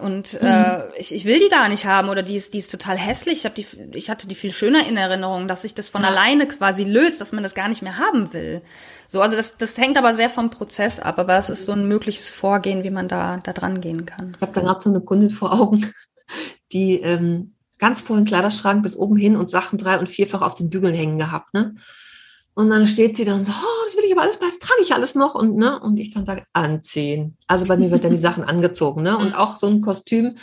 [0.00, 0.46] Und mhm.
[0.46, 3.38] äh, ich, ich will die gar nicht haben oder die ist, die ist total hässlich.
[3.38, 6.08] Ich, hab die, ich hatte die viel schöner in Erinnerung, dass sich das von ja.
[6.08, 8.62] alleine quasi löst, dass man das gar nicht mehr haben will.
[9.08, 11.86] So, also das, das hängt aber sehr vom Prozess ab, aber es ist so ein
[11.86, 14.34] mögliches Vorgehen, wie man da, da dran gehen kann.
[14.36, 15.92] Ich habe da gerade so eine Kundin vor Augen,
[16.72, 20.70] die ähm, ganz vollen Kleiderschrank bis oben hin und Sachen drei- und vierfach auf den
[20.70, 21.74] Bügeln hängen gehabt, ne?
[22.58, 24.80] Und dann steht sie da und sagt, oh, das will ich aber alles, das trage
[24.80, 25.34] ich alles noch.
[25.34, 25.78] Und, ne?
[25.78, 27.36] und ich dann sage, anziehen.
[27.46, 29.02] Also bei mir wird dann die Sachen angezogen.
[29.02, 29.16] Ne?
[29.18, 30.36] Und auch so ein Kostüm,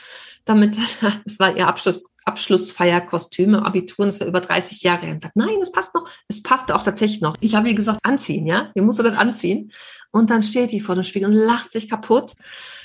[0.46, 0.78] damit,
[1.26, 5.14] das war ihr Abschluss, Abschlussfeierkostüm im Abitur, und das war über 30 Jahre her.
[5.16, 6.08] Und sagt, nein, das passt noch.
[6.28, 7.36] Es passte auch tatsächlich noch.
[7.42, 8.70] Ich habe ihr gesagt, anziehen, ja?
[8.76, 9.72] Ihr musst du das anziehen.
[10.12, 12.34] Und dann steht die vor dem Spiegel und lacht sich kaputt,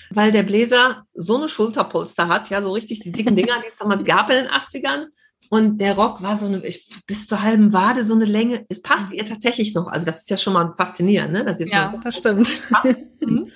[0.09, 3.77] weil der Bläser so eine Schulterpolster hat, ja, so richtig die dicken Dinger, die es
[3.77, 5.09] damals gab in den 80ern.
[5.51, 8.67] Und der Rock war so eine, ich, bis zur halben Wade so eine Länge.
[8.69, 9.87] Es passt ihr tatsächlich noch.
[9.87, 11.45] Also das ist ja schon mal faszinierend, ne?
[11.45, 12.61] Dass ja, das stimmt.
[13.21, 13.51] Mhm.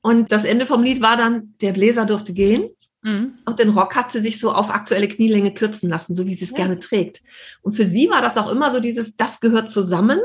[0.00, 2.70] Und das Ende vom Lied war dann, der Bläser durfte gehen.
[3.02, 3.34] Mhm.
[3.44, 6.44] Und den Rock hat sie sich so auf aktuelle Knielänge kürzen lassen, so wie sie
[6.44, 6.56] es ja.
[6.56, 7.22] gerne trägt.
[7.62, 10.20] Und für sie war das auch immer so dieses, das gehört zusammen.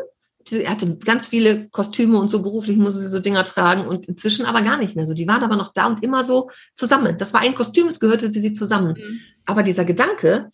[0.47, 4.45] Sie hatte ganz viele Kostüme und so beruflich musste sie so Dinger tragen und inzwischen
[4.45, 5.13] aber gar nicht mehr so.
[5.13, 7.17] Die waren aber noch da und immer so zusammen.
[7.17, 8.95] Das war ein Kostüm, es gehörte für sie zusammen.
[8.97, 9.19] Mhm.
[9.45, 10.49] Aber dieser Gedanke,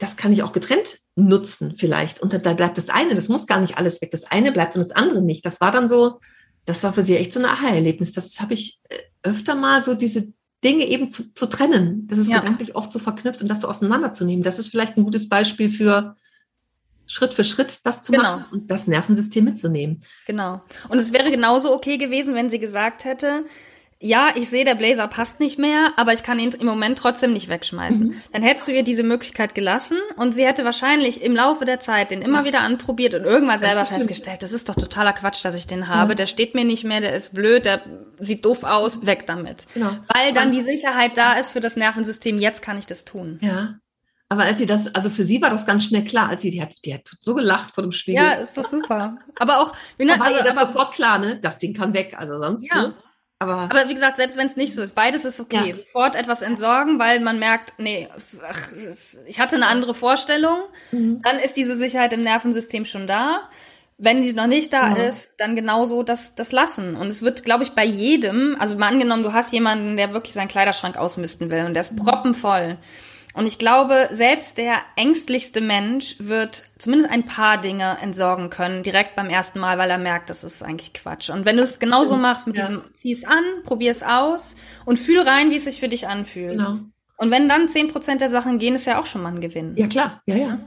[0.00, 2.20] das kann ich auch getrennt nutzen vielleicht.
[2.20, 4.10] Und da bleibt das eine, das muss gar nicht alles weg.
[4.10, 5.44] Das eine bleibt und das andere nicht.
[5.44, 6.20] Das war dann so,
[6.64, 8.12] das war für sie echt so ein Aha-Erlebnis.
[8.12, 10.32] Das habe ich äh, öfter mal so diese
[10.64, 12.06] Dinge eben zu, zu trennen.
[12.06, 12.40] Das ist ja.
[12.40, 14.42] gedanklich oft so verknüpft und das so auseinanderzunehmen.
[14.42, 16.16] Das ist vielleicht ein gutes Beispiel für
[17.06, 18.22] Schritt für Schritt das zu genau.
[18.22, 20.02] machen und das Nervensystem mitzunehmen.
[20.26, 20.62] Genau.
[20.88, 23.44] Und es wäre genauso okay gewesen, wenn sie gesagt hätte,
[24.02, 27.34] ja, ich sehe, der Blazer passt nicht mehr, aber ich kann ihn im Moment trotzdem
[27.34, 28.08] nicht wegschmeißen.
[28.08, 28.22] Mhm.
[28.32, 32.10] Dann hättest du ihr diese Möglichkeit gelassen und sie hätte wahrscheinlich im Laufe der Zeit
[32.10, 32.44] den immer ja.
[32.46, 35.86] wieder anprobiert und irgendwann selber das festgestellt, das ist doch totaler Quatsch, dass ich den
[35.86, 36.12] habe.
[36.12, 36.14] Ja.
[36.14, 37.82] Der steht mir nicht mehr, der ist blöd, der
[38.18, 39.66] sieht doof aus, weg damit.
[39.74, 39.94] Genau.
[40.08, 43.38] Weil dann die Sicherheit da ist für das Nervensystem, jetzt kann ich das tun.
[43.42, 43.74] Ja.
[44.30, 46.62] Aber als sie das, also für sie war das ganz schnell klar, als sie, die
[46.62, 48.22] hat, die hat so gelacht vor dem Spiegel.
[48.22, 49.18] Ja, ist doch super.
[49.38, 51.38] Aber auch, wie ne, war also, ihr das aber, sofort klar, ne?
[51.42, 52.80] Das Ding kann weg, also sonst, ja.
[52.80, 52.94] ne?
[53.42, 55.70] Aber, aber wie gesagt, selbst wenn es nicht so ist, beides ist okay.
[55.70, 55.76] Ja.
[55.76, 58.06] Sofort etwas entsorgen, weil man merkt, nee,
[58.46, 58.68] ach,
[59.26, 60.58] ich hatte eine andere Vorstellung.
[60.92, 61.22] Mhm.
[61.22, 63.48] Dann ist diese Sicherheit im Nervensystem schon da.
[63.96, 65.04] Wenn die noch nicht da ja.
[65.04, 66.96] ist, dann genauso das, das lassen.
[66.96, 70.34] Und es wird, glaube ich, bei jedem, also mal angenommen, du hast jemanden, der wirklich
[70.34, 72.34] seinen Kleiderschrank ausmisten will und der ist mhm.
[73.32, 79.14] Und ich glaube, selbst der ängstlichste Mensch wird zumindest ein paar Dinge entsorgen können, direkt
[79.14, 81.30] beim ersten Mal, weil er merkt, das ist eigentlich Quatsch.
[81.30, 82.66] Und wenn du es genauso machst mit ja.
[82.66, 86.08] diesem, zieh es an, probier es aus und fühl rein, wie es sich für dich
[86.08, 86.58] anfühlt.
[86.58, 86.80] Genau.
[87.16, 89.76] Und wenn dann zehn Prozent der Sachen gehen, ist ja auch schon mal ein Gewinn.
[89.76, 90.58] Ja, klar, ja, ja.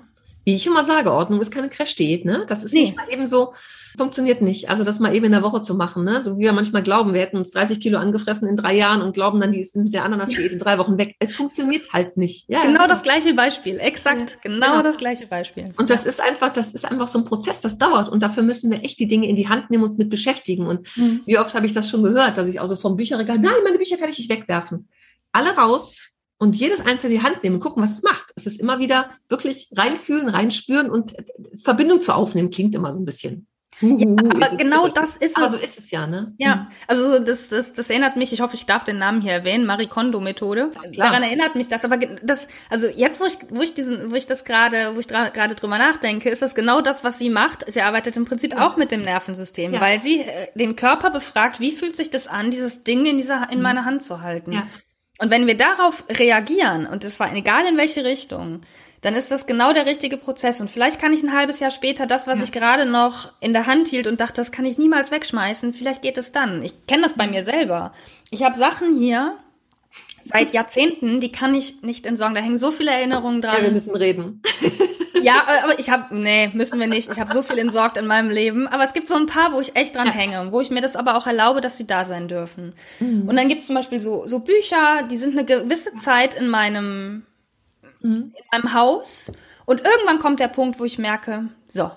[0.46, 2.46] Wie ich immer sage, Ordnung ist keine Crash-Diät, ne?
[2.48, 2.82] Das ist nee.
[2.82, 3.54] nicht mal eben so,
[3.98, 4.70] funktioniert nicht.
[4.70, 6.24] Also das mal eben in der Woche zu machen, ne?
[6.24, 9.14] So wie wir manchmal glauben, wir hätten uns 30 Kilo angefressen in drei Jahren und
[9.14, 11.16] glauben dann, die ist mit der Ananas-Diät in drei Wochen weg.
[11.20, 12.46] Es funktioniert halt nicht.
[12.48, 12.88] Ja, genau ja.
[12.88, 15.70] das gleiche Beispiel, exakt, ja, genau, genau, das gleiche Beispiel.
[15.78, 18.72] Und das ist einfach, das ist einfach so ein Prozess, das dauert und dafür müssen
[18.72, 20.68] wir echt die Dinge in die Hand nehmen und uns mit beschäftigen.
[20.68, 21.22] Und mhm.
[21.26, 23.98] wie oft habe ich das schon gehört, dass ich also vom Bücherregal, nein, meine Bücher
[23.98, 24.90] kann ich nicht wegwerfen.
[25.32, 28.34] Alle raus, und jedes einzelne in die Hand nehmen gucken, was es macht.
[28.36, 31.14] Es ist immer wieder wirklich reinfühlen, reinspüren und
[31.56, 33.48] Verbindung zu aufnehmen, klingt immer so ein bisschen.
[33.82, 35.36] Ja, aber genau das ist es.
[35.36, 36.34] Aber so ist es ja, ne?
[36.38, 36.68] Ja, mhm.
[36.88, 39.88] also das, das, das erinnert mich, ich hoffe, ich darf den Namen hier erwähnen, Marie
[39.88, 40.72] Kondo-Methode.
[40.96, 44.28] Daran erinnert mich das, aber das, also jetzt, wo ich, wo ich diesen, wo ich
[44.28, 47.72] das gerade, wo ich gerade drüber nachdenke, ist das genau das, was sie macht.
[47.72, 48.66] Sie arbeitet im Prinzip ja.
[48.66, 49.82] auch mit dem Nervensystem, ja.
[49.82, 53.50] weil sie äh, den Körper befragt, wie fühlt sich das an, dieses Ding in dieser,
[53.50, 53.64] in mhm.
[53.64, 54.52] meiner Hand zu halten.
[54.52, 54.68] Ja.
[55.20, 58.62] Und wenn wir darauf reagieren, und das war egal in welche Richtung,
[59.04, 60.60] dann ist das genau der richtige Prozess.
[60.60, 62.46] Und vielleicht kann ich ein halbes Jahr später das, was ja.
[62.46, 66.02] ich gerade noch in der Hand hielt und dachte, das kann ich niemals wegschmeißen, vielleicht
[66.02, 66.64] geht es dann.
[66.64, 67.94] Ich kenne das bei mir selber.
[68.32, 69.38] Ich habe Sachen hier
[70.24, 72.34] seit Jahrzehnten, die kann ich nicht entsorgen.
[72.34, 73.58] Da hängen so viele Erinnerungen dran.
[73.58, 74.42] Ja, wir müssen reden.
[75.24, 77.10] Ja, aber ich habe, nee, müssen wir nicht.
[77.10, 78.68] Ich habe so viel entsorgt in meinem Leben.
[78.68, 80.96] Aber es gibt so ein paar, wo ich echt dran hänge, wo ich mir das
[80.96, 82.74] aber auch erlaube, dass sie da sein dürfen.
[83.00, 83.30] Mhm.
[83.30, 86.50] Und dann gibt es zum Beispiel so, so Bücher, die sind eine gewisse Zeit in
[86.50, 87.24] meinem,
[88.04, 88.34] mhm.
[88.36, 89.32] in meinem Haus.
[89.66, 91.92] Und irgendwann kommt der Punkt, wo ich merke, so,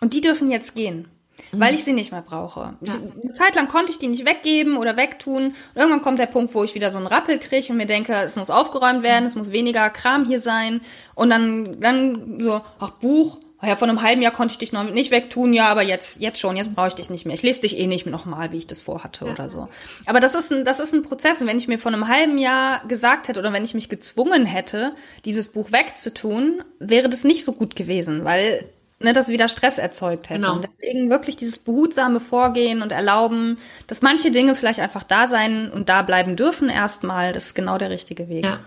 [0.00, 1.08] und die dürfen jetzt gehen
[1.50, 2.74] weil ich sie nicht mehr brauche.
[2.80, 2.94] Ja.
[2.94, 5.46] Eine Zeit lang konnte ich die nicht weggeben oder wegtun.
[5.46, 8.14] Und irgendwann kommt der Punkt, wo ich wieder so einen Rappel kriege und mir denke,
[8.14, 10.80] es muss aufgeräumt werden, es muss weniger Kram hier sein.
[11.14, 14.72] Und dann, dann so, ach Buch, oh ja, vor einem halben Jahr konnte ich dich
[14.72, 17.34] noch nicht wegtun, ja, aber jetzt, jetzt schon, jetzt brauche ich dich nicht mehr.
[17.34, 19.32] Ich lese dich eh nicht nochmal, wie ich das vorhatte ja.
[19.32, 19.68] oder so.
[20.04, 21.40] Aber das ist ein, das ist ein Prozess.
[21.40, 24.46] Und wenn ich mir vor einem halben Jahr gesagt hätte oder wenn ich mich gezwungen
[24.46, 24.90] hätte,
[25.24, 30.28] dieses Buch wegzutun, wäre das nicht so gut gewesen, weil ne, das wieder Stress erzeugt
[30.28, 30.42] hätte.
[30.42, 30.56] Genau.
[30.56, 35.70] Und deswegen wirklich dieses behutsame Vorgehen und erlauben, dass manche Dinge vielleicht einfach da sein
[35.70, 38.44] und da bleiben dürfen erstmal, das ist genau der richtige Weg.
[38.44, 38.60] Ja.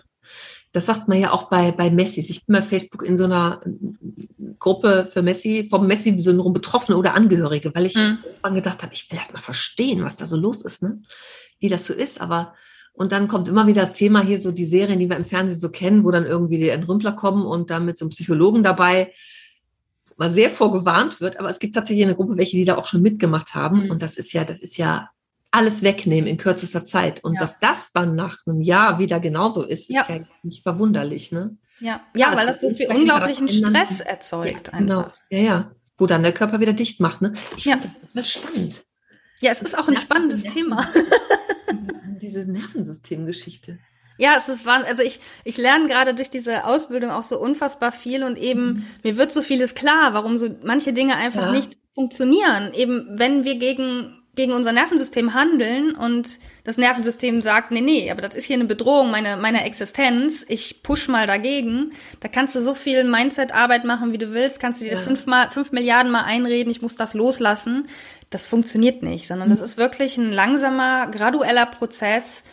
[0.71, 2.29] Das sagt man ja auch bei, bei Messis.
[2.29, 3.61] Ich bin bei Facebook in so einer
[4.59, 8.17] Gruppe für Messi, vom Messi-Syndrom Betroffene oder Angehörige, weil ich mhm.
[8.53, 11.01] gedacht habe, ich will halt mal verstehen, was da so los ist, ne?
[11.59, 12.21] wie das so ist.
[12.21, 12.53] Aber
[12.93, 15.59] und dann kommt immer wieder das Thema hier, so die Serien, die wir im Fernsehen
[15.59, 19.11] so kennen, wo dann irgendwie die Entrümpler kommen und dann mit so einem Psychologen dabei
[20.17, 23.01] mal sehr vorgewarnt wird, aber es gibt tatsächlich eine Gruppe, welche die da auch schon
[23.01, 23.83] mitgemacht haben.
[23.83, 23.91] Mhm.
[23.91, 25.09] Und das ist ja, das ist ja
[25.51, 27.23] alles wegnehmen in kürzester Zeit.
[27.23, 27.39] Und ja.
[27.41, 31.57] dass das dann nach einem Jahr wieder genauso ist, ist ja, ja nicht verwunderlich, ne?
[31.79, 34.69] Ja, ja, weil das so viel unglaublichen Stress erzeugt.
[34.71, 35.71] Ja, genau, ja, ja.
[35.97, 37.33] Wo dann der Körper wieder dicht macht, ne?
[37.55, 37.73] Ich ja.
[37.73, 38.83] finde das total spannend.
[39.41, 40.87] Ja, es ist auch ein spannendes Thema.
[42.21, 43.79] Diese, Nervensystemgeschichte.
[44.17, 48.23] Ja, es ist also ich ich lerne gerade durch diese Ausbildung auch so unfassbar viel
[48.23, 48.85] und eben mhm.
[49.03, 51.51] mir wird so vieles klar, warum so manche Dinge einfach ja.
[51.51, 52.73] nicht funktionieren.
[52.73, 58.21] Eben wenn wir gegen gegen unser Nervensystem handeln und das Nervensystem sagt, nee, nee, aber
[58.21, 62.61] das ist hier eine Bedrohung meiner meiner Existenz, ich push mal dagegen, da kannst du
[62.61, 64.97] so viel Mindset-Arbeit machen, wie du willst, kannst du dir ja.
[64.97, 67.87] fünfmal, fünf Milliarden mal einreden, ich muss das loslassen.
[68.31, 72.43] Das funktioniert nicht, sondern das ist wirklich ein langsamer, gradueller Prozess,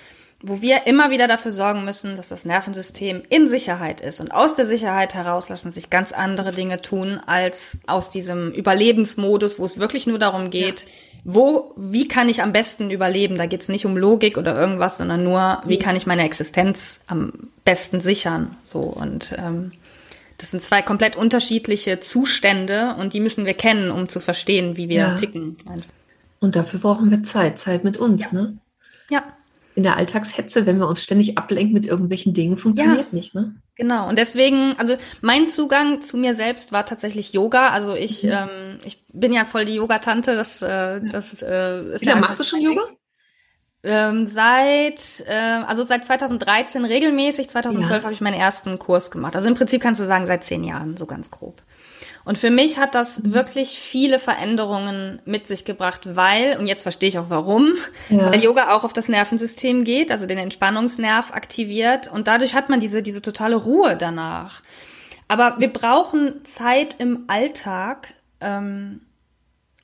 [0.42, 4.20] wo wir immer wieder dafür sorgen müssen, dass das Nervensystem in Sicherheit ist.
[4.20, 9.58] Und aus der Sicherheit heraus lassen sich ganz andere Dinge tun, als aus diesem Überlebensmodus,
[9.58, 10.88] wo es wirklich nur darum geht, ja.
[11.24, 13.36] wo, wie kann ich am besten überleben?
[13.36, 16.98] Da geht es nicht um Logik oder irgendwas, sondern nur, wie kann ich meine Existenz
[17.06, 17.32] am
[17.64, 18.56] besten sichern?
[18.64, 19.70] So und ähm,
[20.38, 24.88] das sind zwei komplett unterschiedliche Zustände und die müssen wir kennen, um zu verstehen, wie
[24.88, 25.16] wir ja.
[25.16, 25.56] ticken.
[26.40, 28.32] Und dafür brauchen wir Zeit, Zeit mit uns, ja.
[28.32, 28.58] ne?
[29.08, 29.22] Ja.
[29.74, 33.16] In der Alltagshetze, wenn wir uns ständig ablenken mit irgendwelchen Dingen, funktioniert ja.
[33.16, 33.54] nicht, ne?
[33.76, 34.08] Genau.
[34.08, 37.70] Und deswegen, also mein Zugang zu mir selbst war tatsächlich Yoga.
[37.70, 38.30] Also ich, mhm.
[38.32, 40.36] ähm, ich bin ja voll die Yoga-Tante.
[40.36, 42.82] Das, äh, das äh, ist Wie lange machst du schon Yoga?
[43.84, 48.04] Ähm, seit, äh, also seit 2013 regelmäßig, 2012 ja.
[48.04, 49.34] habe ich meinen ersten Kurs gemacht.
[49.34, 51.62] Also im Prinzip kannst du sagen, seit zehn Jahren, so ganz grob.
[52.24, 57.08] Und für mich hat das wirklich viele Veränderungen mit sich gebracht, weil, und jetzt verstehe
[57.08, 57.72] ich auch warum,
[58.10, 58.30] ja.
[58.30, 62.78] weil Yoga auch auf das Nervensystem geht, also den Entspannungsnerv aktiviert und dadurch hat man
[62.78, 64.62] diese, diese totale Ruhe danach.
[65.26, 69.00] Aber wir brauchen Zeit im Alltag, ähm,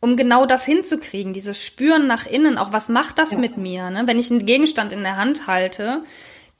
[0.00, 3.38] um genau das hinzukriegen, dieses Spüren nach innen, auch was macht das ja.
[3.38, 4.02] mit mir, ne?
[4.06, 6.04] wenn ich einen Gegenstand in der Hand halte,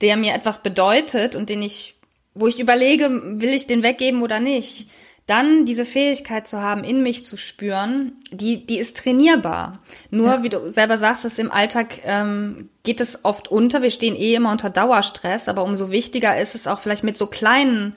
[0.01, 1.95] der mir etwas bedeutet und den ich,
[2.35, 3.11] wo ich überlege,
[3.41, 4.89] will ich den weggeben oder nicht,
[5.29, 9.79] dann diese Fähigkeit zu haben, in mich zu spüren, die, die ist trainierbar.
[10.11, 10.43] Nur, ja.
[10.43, 13.83] wie du selber sagst, ist im Alltag ähm, geht es oft unter.
[13.83, 17.27] Wir stehen eh immer unter Dauerstress, aber umso wichtiger ist es auch vielleicht mit so
[17.27, 17.95] kleinen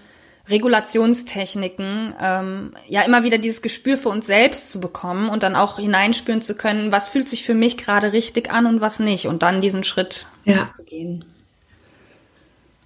[0.50, 5.78] Regulationstechniken, ähm, ja immer wieder dieses Gespür für uns selbst zu bekommen und dann auch
[5.80, 9.42] hineinspüren zu können, was fühlt sich für mich gerade richtig an und was nicht und
[9.42, 10.70] dann diesen Schritt ja.
[10.76, 11.24] zu gehen.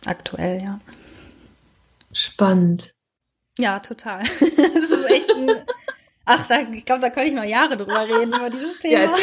[0.06, 0.80] Aktuell, ja.
[2.14, 2.95] Spannend.
[3.58, 4.24] Ja, total.
[4.40, 5.52] das ist echt ein,
[6.26, 9.04] ach, da, ich glaube, da könnte ich mal Jahre drüber reden, über dieses Thema.
[9.04, 9.14] Ja,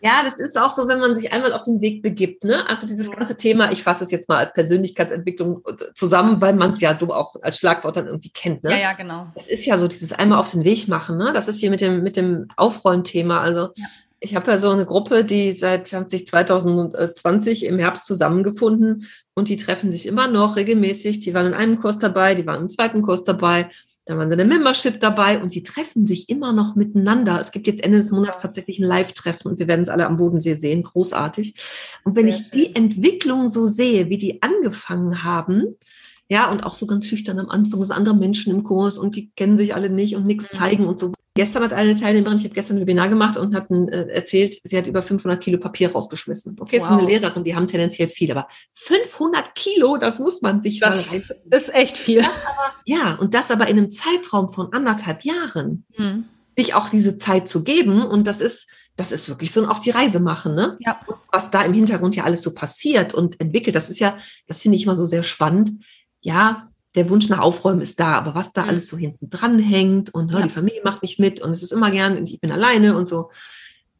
[0.00, 2.44] Ja, das ist auch so, wenn man sich einmal auf den Weg begibt.
[2.44, 2.68] Ne?
[2.68, 5.62] Also dieses ganze Thema, ich fasse es jetzt mal als Persönlichkeitsentwicklung
[5.94, 8.62] zusammen, weil man es ja so auch als Schlagwort dann irgendwie kennt.
[8.62, 8.70] Ne?
[8.70, 9.26] Ja, ja, genau.
[9.34, 11.16] Es ist ja so dieses einmal auf den Weg machen.
[11.18, 11.32] Ne?
[11.32, 13.40] Das ist hier mit dem, mit dem Aufräumthema.
[13.40, 13.86] Also ja.
[14.20, 19.92] Ich habe ja so eine Gruppe, die seit 2020 im Herbst zusammengefunden und die treffen
[19.92, 21.20] sich immer noch regelmäßig.
[21.20, 23.70] Die waren in einem Kurs dabei, die waren im zweiten Kurs dabei
[24.08, 27.38] dann waren sie in der Membership dabei und die treffen sich immer noch miteinander.
[27.38, 30.16] Es gibt jetzt Ende des Monats tatsächlich ein Live-Treffen und wir werden es alle am
[30.16, 30.82] Bodensee sehen.
[30.82, 31.54] Großartig.
[32.04, 35.76] Und wenn ich die Entwicklung so sehe, wie die angefangen haben,
[36.30, 39.30] ja, und auch so ganz schüchtern am Anfang, sind andere Menschen im Kurs und die
[39.30, 40.56] kennen sich alle nicht und nichts mhm.
[40.56, 41.12] zeigen und so.
[41.34, 44.76] Gestern hat eine Teilnehmerin, ich habe gestern ein Webinar gemacht und hat äh, erzählt, sie
[44.76, 46.56] hat über 500 Kilo Papier rausgeschmissen.
[46.60, 46.86] Okay, wow.
[46.86, 51.12] ist eine Lehrerin, die haben tendenziell viel, aber 500 Kilo, das muss man sich das
[51.12, 52.20] mal Das ist echt viel.
[52.20, 55.84] Aber, ja, und das aber in einem Zeitraum von anderthalb Jahren.
[55.96, 56.24] Mhm.
[56.56, 59.78] Sich auch diese Zeit zu geben und das ist, das ist wirklich so ein auf
[59.78, 60.76] die Reise machen, ne?
[60.80, 61.00] Ja.
[61.30, 64.76] Was da im Hintergrund ja alles so passiert und entwickelt, das ist ja, das finde
[64.76, 65.70] ich immer so sehr spannend
[66.28, 68.68] ja, der Wunsch nach Aufräumen ist da, aber was da mhm.
[68.68, 70.42] alles so hinten dran hängt und ja.
[70.42, 73.08] die Familie macht nicht mit und es ist immer gern und ich bin alleine und
[73.08, 73.30] so.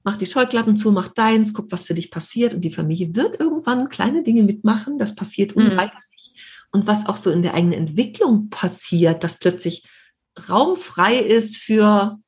[0.05, 3.41] Mach die Scheuklappen zu, mach deins, guck, was für dich passiert und die Familie wird
[3.41, 4.99] irgendwann kleine Dinge mitmachen.
[4.99, 5.67] Das passiert mhm.
[5.67, 6.35] unweigerlich.
[6.71, 9.85] Und was auch so in der eigenen Entwicklung passiert, dass plötzlich
[10.49, 12.19] Raum frei ist für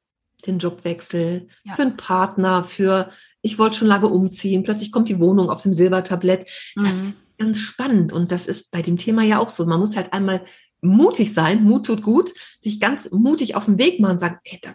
[0.46, 1.74] den Jobwechsel, ja.
[1.74, 3.10] für einen Partner, für
[3.42, 6.48] ich wollte schon lange umziehen, plötzlich kommt die Wohnung auf dem Silbertablett.
[6.74, 6.84] Mhm.
[6.84, 7.02] Das
[7.40, 9.64] ganz spannend und das ist bei dem Thema ja auch so.
[9.64, 10.44] Man muss halt einmal
[10.82, 14.58] mutig sein, Mut tut gut, sich ganz mutig auf den Weg machen und sagen, ey,
[14.62, 14.74] da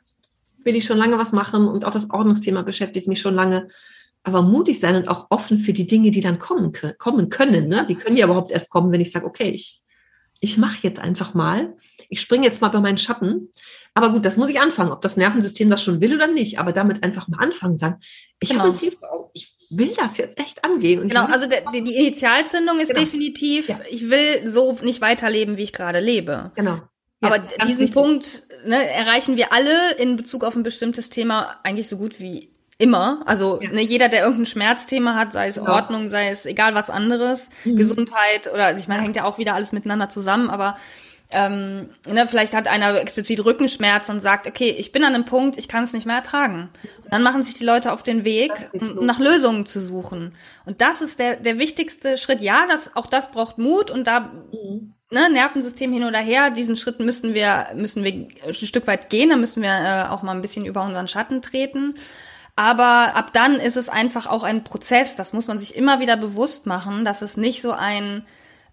[0.63, 3.69] will ich schon lange was machen und auch das Ordnungsthema beschäftigt mich schon lange.
[4.23, 7.67] Aber mutig sein und auch offen für die Dinge, die dann kommen, kommen können.
[7.67, 7.85] Ne?
[7.87, 9.83] Die können ja überhaupt erst kommen, wenn ich sage, okay, ich,
[10.39, 11.75] ich mache jetzt einfach mal.
[12.09, 13.49] Ich springe jetzt mal bei meinen Schatten.
[13.93, 16.59] Aber gut, das muss ich anfangen, ob das Nervensystem das schon will oder nicht.
[16.59, 17.97] Aber damit einfach mal anfangen, sagen,
[18.39, 18.61] ich genau.
[18.61, 19.29] habe ein Ziel vor Augen.
[19.33, 21.01] Ich will das jetzt echt angehen.
[21.01, 23.01] Und genau, also der, die Initialzündung ist genau.
[23.01, 23.79] definitiv, ja.
[23.89, 26.51] ich will so nicht weiterleben, wie ich gerade lebe.
[26.55, 26.81] Genau.
[27.21, 27.93] Ja, Aber diesen wichtig.
[27.95, 32.54] Punkt ne, erreichen wir alle in Bezug auf ein bestimmtes Thema eigentlich so gut wie
[32.77, 33.21] immer.
[33.25, 33.69] Also ja.
[33.71, 35.73] ne, jeder, der irgendein Schmerzthema hat, sei es genau.
[35.73, 37.77] Ordnung, sei es egal was anderes, mhm.
[37.77, 40.77] Gesundheit oder ich meine, hängt ja auch wieder alles miteinander zusammen, aber
[41.31, 45.57] ähm, ne, vielleicht hat einer explizit Rückenschmerz und sagt, okay, ich bin an einem Punkt,
[45.57, 46.69] ich kann es nicht mehr ertragen.
[47.03, 50.35] Und dann machen sich die Leute auf den Weg, um nach Lösungen zu suchen.
[50.65, 52.41] Und das ist der, der wichtigste Schritt.
[52.41, 54.93] Ja, das, auch das braucht Mut und da mhm.
[55.09, 59.31] ne, Nervensystem hin oder her, diesen Schritt müssen wir, müssen wir ein Stück weit gehen,
[59.31, 61.95] da müssen wir äh, auch mal ein bisschen über unseren Schatten treten.
[62.55, 66.15] Aber ab dann ist es einfach auch ein Prozess, das muss man sich immer wieder
[66.15, 68.25] bewusst machen, dass es nicht so ein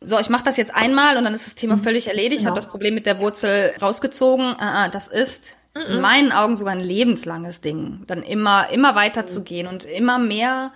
[0.05, 1.80] so, ich mache das jetzt einmal und dann ist das Thema mhm.
[1.80, 2.51] völlig erledigt, genau.
[2.51, 4.47] habe das Problem mit der Wurzel rausgezogen.
[4.59, 5.95] Ah, ah, das ist mhm.
[5.95, 9.28] in meinen Augen sogar ein lebenslanges Ding, dann immer, immer weiter mhm.
[9.28, 10.72] zu gehen und immer mehr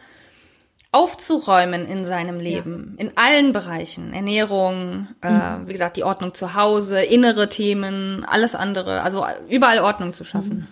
[0.93, 3.05] aufzuräumen in seinem Leben, ja.
[3.05, 5.65] in allen Bereichen, Ernährung, äh, mhm.
[5.65, 10.25] äh, wie gesagt, die Ordnung zu Hause, innere Themen, alles andere, also überall Ordnung zu
[10.25, 10.69] schaffen.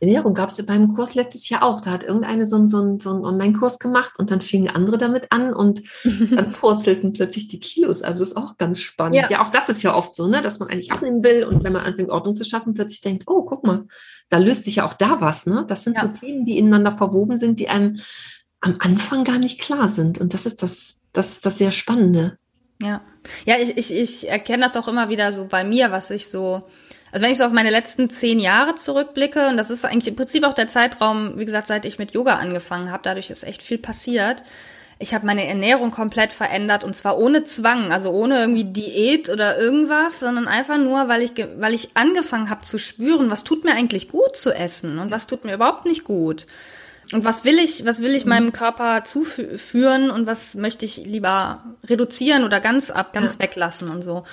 [0.00, 1.80] Ernährung gab es beim Kurs letztes Jahr auch.
[1.80, 5.54] Da hat irgendeine so, so, so einen Online-Kurs gemacht und dann fingen andere damit an
[5.54, 8.02] und dann purzelten plötzlich die Kilos.
[8.02, 9.16] Also ist auch ganz spannend.
[9.16, 9.30] Ja.
[9.30, 11.72] ja, auch das ist ja oft so, ne, dass man eigentlich abnehmen will und wenn
[11.72, 13.86] man anfängt, Ordnung zu schaffen, plötzlich denkt, oh, guck mal,
[14.28, 15.46] da löst sich ja auch da was.
[15.46, 15.64] Ne?
[15.68, 16.02] Das sind ja.
[16.02, 17.98] so Themen, die ineinander verwoben sind, die einem
[18.60, 20.18] am Anfang gar nicht klar sind.
[20.18, 22.38] Und das ist das, das ist das sehr Spannende.
[22.82, 23.00] Ja,
[23.46, 26.68] ja, ich, ich, ich erkenne das auch immer wieder so bei mir, was ich so
[27.12, 30.16] also wenn ich so auf meine letzten zehn Jahre zurückblicke, und das ist eigentlich im
[30.16, 33.62] Prinzip auch der Zeitraum, wie gesagt, seit ich mit Yoga angefangen habe, dadurch ist echt
[33.62, 34.42] viel passiert.
[34.98, 39.58] Ich habe meine Ernährung komplett verändert und zwar ohne Zwang, also ohne irgendwie Diät oder
[39.58, 43.72] irgendwas, sondern einfach nur, weil ich, weil ich angefangen habe zu spüren, was tut mir
[43.72, 46.46] eigentlich gut zu essen und was tut mir überhaupt nicht gut.
[47.12, 48.30] Und was will ich, was will ich mhm.
[48.30, 53.40] meinem Körper zuführen und was möchte ich lieber reduzieren oder ganz ab, ganz ja.
[53.40, 54.24] weglassen und so.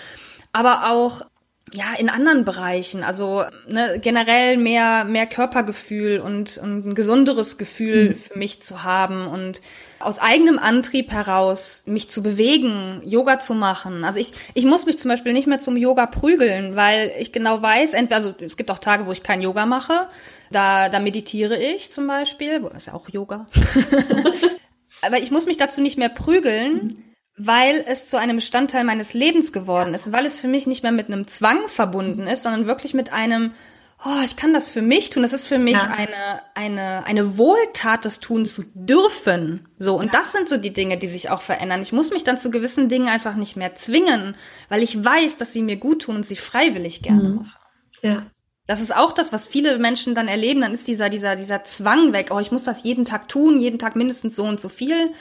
[0.53, 1.24] Aber auch
[1.74, 8.09] ja, in anderen Bereichen, also ne, generell mehr, mehr Körpergefühl und, und ein gesunderes Gefühl
[8.09, 8.15] mhm.
[8.15, 9.61] für mich zu haben und
[9.99, 14.03] aus eigenem Antrieb heraus mich zu bewegen, Yoga zu machen.
[14.03, 17.61] Also ich, ich muss mich zum Beispiel nicht mehr zum Yoga prügeln, weil ich genau
[17.61, 20.07] weiß, entweder, also es gibt auch Tage, wo ich kein Yoga mache,
[20.51, 23.47] da, da meditiere ich zum Beispiel, das ist ja auch Yoga.
[25.01, 26.74] Aber ich muss mich dazu nicht mehr prügeln.
[26.74, 30.84] Mhm weil es zu einem Bestandteil meines Lebens geworden ist, weil es für mich nicht
[30.84, 33.51] mehr mit einem Zwang verbunden ist, sondern wirklich mit einem,
[34.05, 35.23] oh, ich kann das für mich tun.
[35.23, 35.89] Das ist für mich ja.
[35.89, 39.67] eine, eine, eine Wohltat, das tun zu dürfen.
[39.79, 39.97] So.
[39.97, 40.19] Und ja.
[40.19, 41.81] das sind so die Dinge, die sich auch verändern.
[41.81, 44.36] Ich muss mich dann zu gewissen Dingen einfach nicht mehr zwingen,
[44.69, 47.36] weil ich weiß, dass sie mir gut tun und sie freiwillig gerne mhm.
[47.38, 47.57] mache.
[48.03, 48.27] Ja.
[48.67, 50.61] Das ist auch das, was viele Menschen dann erleben.
[50.61, 52.29] Dann ist dieser, dieser, dieser Zwang weg.
[52.31, 55.13] Oh, ich muss das jeden Tag tun, jeden Tag mindestens so und so viel.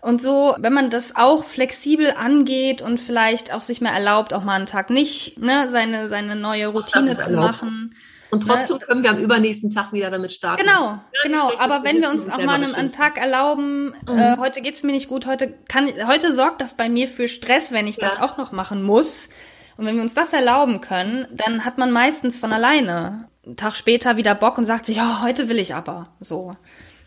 [0.00, 4.44] Und so, wenn man das auch flexibel angeht und vielleicht auch sich mehr erlaubt, auch
[4.44, 7.94] mal einen Tag nicht, ne, seine, seine neue Routine zu machen.
[8.30, 8.84] Und trotzdem ne?
[8.84, 10.62] können wir am übernächsten Tag wieder damit starten.
[10.62, 11.50] Genau, genau.
[11.58, 14.18] Aber wenn wir uns auch mal einen, einen Tag erlauben, mhm.
[14.18, 17.72] äh, heute geht's mir nicht gut, heute kann, heute sorgt das bei mir für Stress,
[17.72, 18.08] wenn ich ja.
[18.08, 19.30] das auch noch machen muss.
[19.76, 23.76] Und wenn wir uns das erlauben können, dann hat man meistens von alleine einen Tag
[23.76, 26.52] später wieder Bock und sagt sich, oh, heute will ich aber so.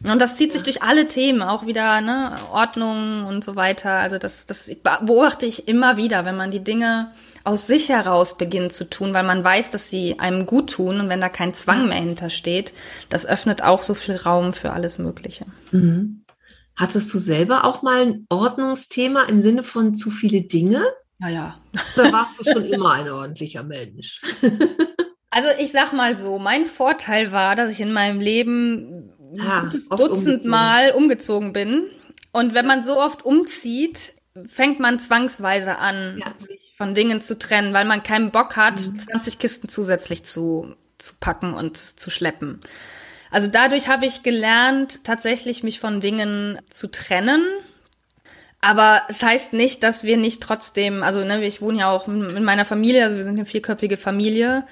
[0.03, 3.91] Und das zieht sich durch alle Themen, auch wieder ne, Ordnung und so weiter.
[3.91, 7.11] Also das, das beobachte ich immer wieder, wenn man die Dinge
[7.43, 11.09] aus sich heraus beginnt zu tun, weil man weiß, dass sie einem gut tun und
[11.09, 12.73] wenn da kein Zwang mehr hintersteht,
[13.09, 15.45] das öffnet auch so viel Raum für alles Mögliche.
[15.71, 16.23] Mhm.
[16.75, 20.83] Hattest du selber auch mal ein Ordnungsthema im Sinne von zu viele Dinge?
[21.19, 21.57] Ja, ja.
[21.95, 24.21] Da warst du schon immer ein ordentlicher Mensch.
[25.33, 29.99] Also ich sag mal so, mein Vorteil war, dass ich in meinem Leben ah, Dutzend
[29.99, 30.49] umgezogen.
[30.49, 31.84] Mal umgezogen bin.
[32.32, 34.13] Und wenn man so oft umzieht,
[34.47, 36.34] fängt man zwangsweise an, ja.
[36.38, 38.99] sich von Dingen zu trennen, weil man keinen Bock hat, mhm.
[38.99, 42.61] 20 Kisten zusätzlich zu, zu packen und zu schleppen.
[43.29, 47.43] Also dadurch habe ich gelernt, tatsächlich mich von Dingen zu trennen.
[48.59, 52.43] Aber es heißt nicht, dass wir nicht trotzdem, also ne, ich wohne ja auch mit
[52.43, 54.65] meiner Familie, also wir sind eine vierköpfige Familie.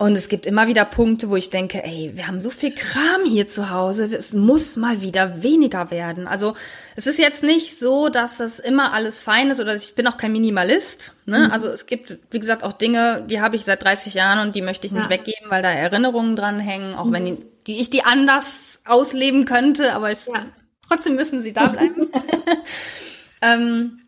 [0.00, 3.24] Und es gibt immer wieder Punkte, wo ich denke, ey, wir haben so viel Kram
[3.26, 6.28] hier zu Hause, es muss mal wieder weniger werden.
[6.28, 6.54] Also
[6.94, 10.16] es ist jetzt nicht so, dass das immer alles fein ist oder ich bin auch
[10.16, 11.14] kein Minimalist.
[11.26, 11.46] Ne?
[11.46, 11.50] Mhm.
[11.50, 14.62] Also es gibt, wie gesagt, auch Dinge, die habe ich seit 30 Jahren und die
[14.62, 15.10] möchte ich nicht ja.
[15.10, 17.12] weggeben, weil da Erinnerungen dran hängen, auch mhm.
[17.12, 17.36] wenn die,
[17.66, 20.46] die, ich die anders ausleben könnte, aber ich, ja.
[20.86, 22.06] trotzdem müssen sie da bleiben.
[23.42, 23.98] ähm,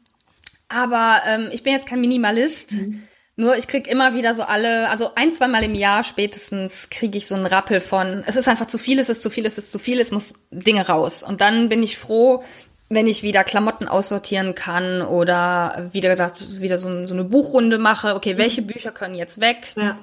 [0.69, 2.71] aber ähm, ich bin jetzt kein Minimalist.
[2.75, 3.03] Mhm.
[3.41, 7.17] Nur ich krieg immer wieder so alle, also ein, zwei Mal im Jahr spätestens kriege
[7.17, 9.57] ich so einen Rappel von, es ist einfach zu viel, es ist zu viel, es
[9.57, 11.23] ist zu viel, es muss Dinge raus.
[11.23, 12.45] Und dann bin ich froh,
[12.91, 18.15] wenn ich wieder Klamotten aussortieren kann oder wieder gesagt, wieder so, so eine Buchrunde mache,
[18.15, 19.73] okay, welche Bücher können jetzt weg?
[19.75, 19.99] Ja.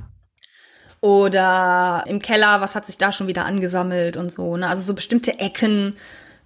[1.02, 4.58] Oder im Keller, was hat sich da schon wieder angesammelt und so.
[4.58, 4.68] Ne?
[4.68, 5.96] Also so bestimmte Ecken,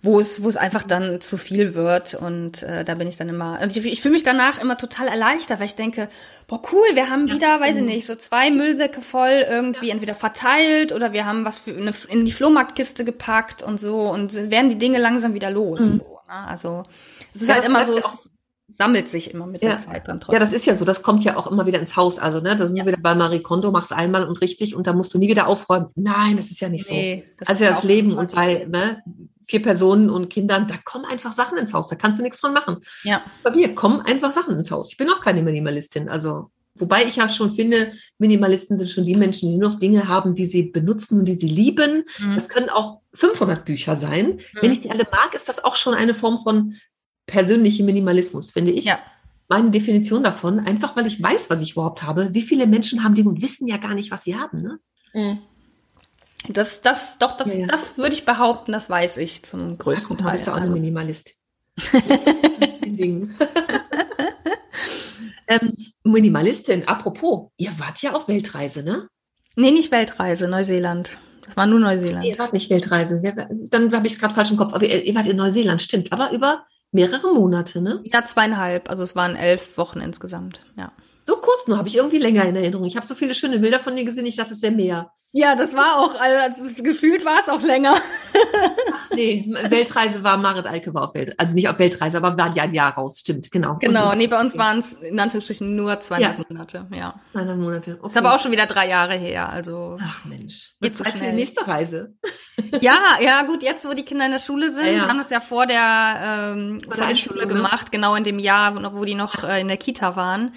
[0.03, 2.15] wo es, wo es einfach dann zu viel wird.
[2.15, 5.07] Und äh, da bin ich dann immer, also ich, ich fühle mich danach immer total
[5.07, 6.09] erleichtert, weil ich denke,
[6.47, 7.59] boah, cool, wir haben wieder, ja.
[7.59, 9.93] weiß ich nicht, so zwei Müllsäcke voll irgendwie ja.
[9.93, 14.33] entweder verteilt oder wir haben was für eine, in die Flohmarktkiste gepackt und so und
[14.49, 15.81] werden die Dinge langsam wieder los.
[15.81, 15.97] Mhm.
[15.97, 16.47] So, ne?
[16.47, 16.83] Also
[17.35, 18.31] es ist ja, halt immer so, es
[18.77, 20.33] sammelt sich immer mit der Zeit dann trotzdem.
[20.33, 22.17] Ja, das ist ja so, das kommt ja auch immer wieder ins Haus.
[22.17, 24.93] Also, ne, da sind wir wieder bei Marie Kondo, mach's einmal und richtig und da
[24.93, 25.87] musst du nie wieder aufräumen.
[25.95, 27.35] Nein, das ist ja nicht nee, so.
[27.39, 29.03] Das also ist ja das Leben und bei, ne,
[29.47, 32.53] vier Personen und Kindern, da kommen einfach Sachen ins Haus, da kannst du nichts dran
[32.53, 32.77] machen.
[33.03, 33.21] Ja.
[33.43, 34.91] Bei mir kommen einfach Sachen ins Haus.
[34.91, 39.15] Ich bin auch keine Minimalistin, also Wobei ich ja schon finde, Minimalisten sind schon die
[39.15, 42.05] Menschen, die nur noch Dinge haben, die sie benutzen und die sie lieben.
[42.17, 42.33] Mhm.
[42.33, 44.27] Das können auch 500 Bücher sein.
[44.27, 44.41] Mhm.
[44.61, 46.77] Wenn ich die alle mag, ist das auch schon eine Form von
[47.25, 48.85] persönlichem Minimalismus, finde ich.
[48.85, 48.99] Ja.
[49.49, 52.29] Meine Definition davon, einfach weil ich weiß, was ich überhaupt habe.
[52.33, 54.61] Wie viele Menschen haben die und wissen ja gar nicht, was sie haben.
[54.61, 54.79] Ne?
[55.13, 55.39] Mhm.
[56.49, 57.67] Das, das, doch, das, ja, ja.
[57.67, 60.31] das würde ich behaupten, das weiß ich zum größten Ach, Teil.
[60.31, 61.35] Du bist ja auch ein Minimalist.
[65.47, 69.07] ähm, Minimalistin, apropos, ihr wart ja auf Weltreise, ne?
[69.55, 71.17] Nee, nicht Weltreise, Neuseeland.
[71.45, 72.23] Das war nur Neuseeland.
[72.25, 73.21] Ihr wart nicht Weltreise.
[73.49, 74.73] Dann habe ich es gerade falsch im Kopf.
[74.73, 76.13] Aber ihr, ihr wart in Neuseeland, stimmt.
[76.13, 78.01] Aber über mehrere Monate, ne?
[78.05, 78.89] Ja, zweieinhalb.
[78.89, 80.91] Also es waren elf Wochen insgesamt, ja.
[81.23, 82.85] So kurz nur, habe ich irgendwie länger in Erinnerung.
[82.85, 85.11] Ich habe so viele schöne Bilder von dir gesehen, ich dachte, es wäre mehr.
[85.33, 87.95] Ja, das war auch, also gefühlt war es auch länger.
[88.93, 92.53] Ach nee, Weltreise war Marit Alke war auf Welt, also nicht auf Weltreise, aber war
[92.53, 93.77] ja ein Jahr raus, stimmt, genau.
[93.79, 96.45] Genau, nee, bei uns waren es in Anführungsstrichen nur zweieinhalb ja.
[96.49, 97.21] Monate, ja.
[97.31, 97.97] Zweieinhalb Monate.
[98.01, 98.07] Okay.
[98.09, 99.97] Ist aber auch schon wieder drei Jahre her, also.
[100.01, 102.13] Ach Mensch, jetzt Zeit für die nächste Reise.
[102.81, 105.07] Ja, ja, gut, jetzt wo die Kinder in der Schule sind, ja, ja.
[105.07, 107.47] haben das ja vor der, ähm, vor, vor der Schule ne?
[107.47, 110.53] gemacht, genau in dem Jahr, wo die noch äh, in der Kita waren.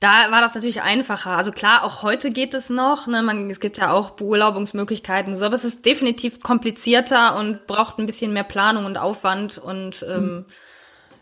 [0.00, 1.30] Da war das natürlich einfacher.
[1.30, 3.08] Also klar, auch heute geht es noch.
[3.08, 3.22] Ne?
[3.22, 8.06] Man, es gibt ja auch Beurlaubungsmöglichkeiten, so, aber es ist definitiv komplizierter und braucht ein
[8.06, 10.44] bisschen mehr Planung und Aufwand und ähm, mhm.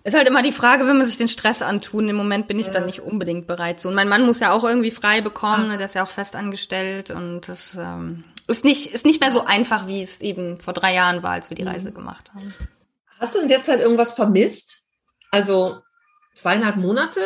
[0.05, 2.11] ist halt immer die Frage, wenn man sich den Stress antun.
[2.11, 2.73] Im Moment bin ich ja.
[2.73, 3.89] dann nicht unbedingt bereit zu.
[3.89, 5.79] Und mein Mann muss ja auch irgendwie frei bekommen, ne?
[5.79, 9.47] der ist ja auch fest angestellt und das ähm, ist nicht ist nicht mehr so
[9.47, 11.69] einfach, wie es eben vor drei Jahren war, als wir die mhm.
[11.69, 12.53] Reise gemacht haben.
[13.19, 14.83] Hast du in der Zeit irgendwas vermisst?
[15.31, 15.79] Also
[16.35, 17.21] zweieinhalb Monate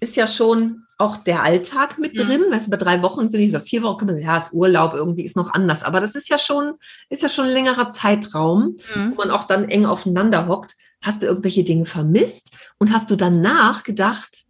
[0.00, 2.44] ist ja schon auch der Alltag mit drin.
[2.48, 2.52] Mhm.
[2.52, 4.52] Weißt du, bei drei Wochen finde ich, oder vier Wochen kann man sagen, ja, ist
[4.52, 5.84] Urlaub, irgendwie ist noch anders.
[5.84, 6.74] Aber das ist ja schon,
[7.08, 9.12] ist ja schon ein längerer Zeitraum, mhm.
[9.12, 10.76] wo man auch dann eng aufeinander hockt.
[11.00, 12.50] Hast du irgendwelche Dinge vermisst?
[12.78, 14.44] Und hast du danach gedacht,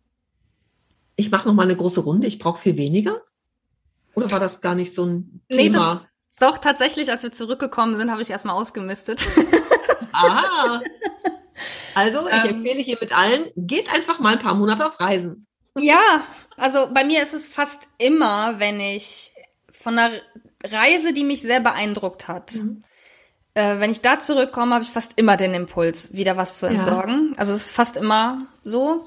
[1.16, 3.20] ich mache noch mal eine große Runde, ich brauche viel weniger?
[4.14, 6.06] Oder war das gar nicht so ein nee, Thema?
[6.38, 9.26] Das, doch, tatsächlich, als wir zurückgekommen sind, habe ich erstmal ausgemistet.
[10.10, 10.80] Ah.
[11.94, 15.46] Also, ich ähm, empfehle hier mit allen, geht einfach mal ein paar Monate auf Reisen.
[15.78, 16.24] Ja,
[16.56, 19.32] also bei mir ist es fast immer, wenn ich
[19.72, 20.12] von einer
[20.64, 22.80] Reise, die mich sehr beeindruckt hat, mhm.
[23.54, 27.30] äh, wenn ich da zurückkomme, habe ich fast immer den Impuls, wieder was zu entsorgen.
[27.32, 27.38] Ja.
[27.38, 29.06] Also es ist fast immer so.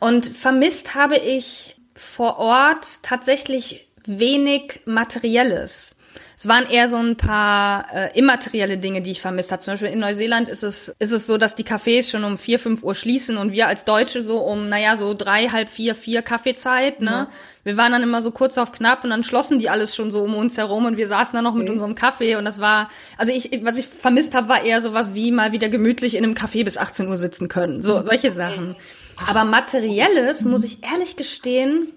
[0.00, 5.94] Und vermisst habe ich vor Ort tatsächlich wenig Materielles.
[6.36, 9.62] Es waren eher so ein paar äh, immaterielle Dinge, die ich vermisst habe.
[9.62, 12.58] Zum Beispiel in Neuseeland ist es, ist es so, dass die Cafés schon um vier,
[12.58, 16.22] fünf Uhr schließen und wir als Deutsche so um, naja, so drei, halb vier, vier
[16.22, 17.10] Kaffeezeit, ne?
[17.10, 17.28] Ja.
[17.64, 20.22] Wir waren dann immer so kurz auf knapp und dann schlossen die alles schon so
[20.22, 21.60] um uns herum und wir saßen dann noch okay.
[21.60, 25.14] mit unserem Kaffee und das war, also ich, was ich vermisst habe, war eher sowas
[25.14, 27.80] wie mal wieder gemütlich in einem Café bis 18 Uhr sitzen können.
[27.80, 28.74] So, solche Sachen.
[29.28, 31.92] Aber materielles, muss ich ehrlich gestehen,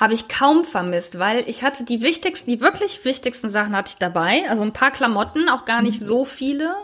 [0.00, 3.98] habe ich kaum vermisst, weil ich hatte die wichtigsten, die wirklich wichtigsten Sachen hatte ich
[3.98, 4.48] dabei.
[4.48, 6.06] Also ein paar Klamotten, auch gar nicht mhm.
[6.06, 6.74] so viele,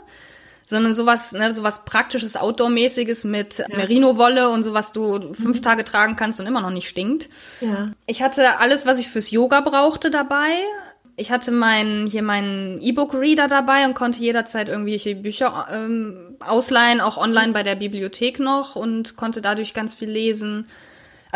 [0.68, 3.66] sondern sowas, ne, sowas praktisches, Outdoor-mäßiges mit ja.
[3.74, 5.62] Merino-Wolle und sowas du fünf mhm.
[5.62, 7.30] Tage tragen kannst und immer noch nicht stinkt.
[7.62, 7.92] Ja.
[8.04, 10.52] Ich hatte alles, was ich fürs Yoga brauchte dabei.
[11.16, 17.16] Ich hatte mein, hier meinen E-Book-Reader dabei und konnte jederzeit irgendwelche Bücher ähm, ausleihen, auch
[17.16, 20.66] online bei der Bibliothek noch und konnte dadurch ganz viel lesen.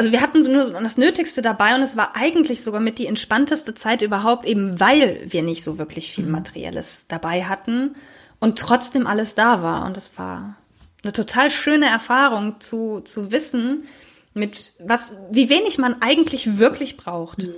[0.01, 3.75] Also wir hatten nur das Nötigste dabei und es war eigentlich sogar mit die entspannteste
[3.75, 6.31] Zeit überhaupt, eben weil wir nicht so wirklich viel mhm.
[6.31, 7.97] Materielles dabei hatten
[8.39, 9.85] und trotzdem alles da war.
[9.85, 10.57] Und das war
[11.03, 13.85] eine total schöne Erfahrung zu, zu wissen,
[14.33, 17.43] mit was, wie wenig man eigentlich wirklich braucht.
[17.43, 17.55] Mhm.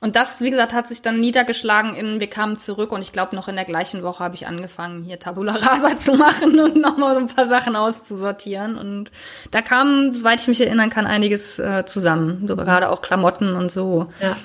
[0.00, 3.36] Und das, wie gesagt, hat sich dann niedergeschlagen in, wir kamen zurück und ich glaube,
[3.36, 7.14] noch in der gleichen Woche habe ich angefangen, hier Tabula Rasa zu machen und nochmal
[7.14, 8.78] so ein paar Sachen auszusortieren.
[8.78, 9.10] Und
[9.50, 12.48] da kam, soweit ich mich erinnern kann, einiges äh, zusammen.
[12.48, 14.08] So gerade auch Klamotten und so.
[14.20, 14.36] Ja.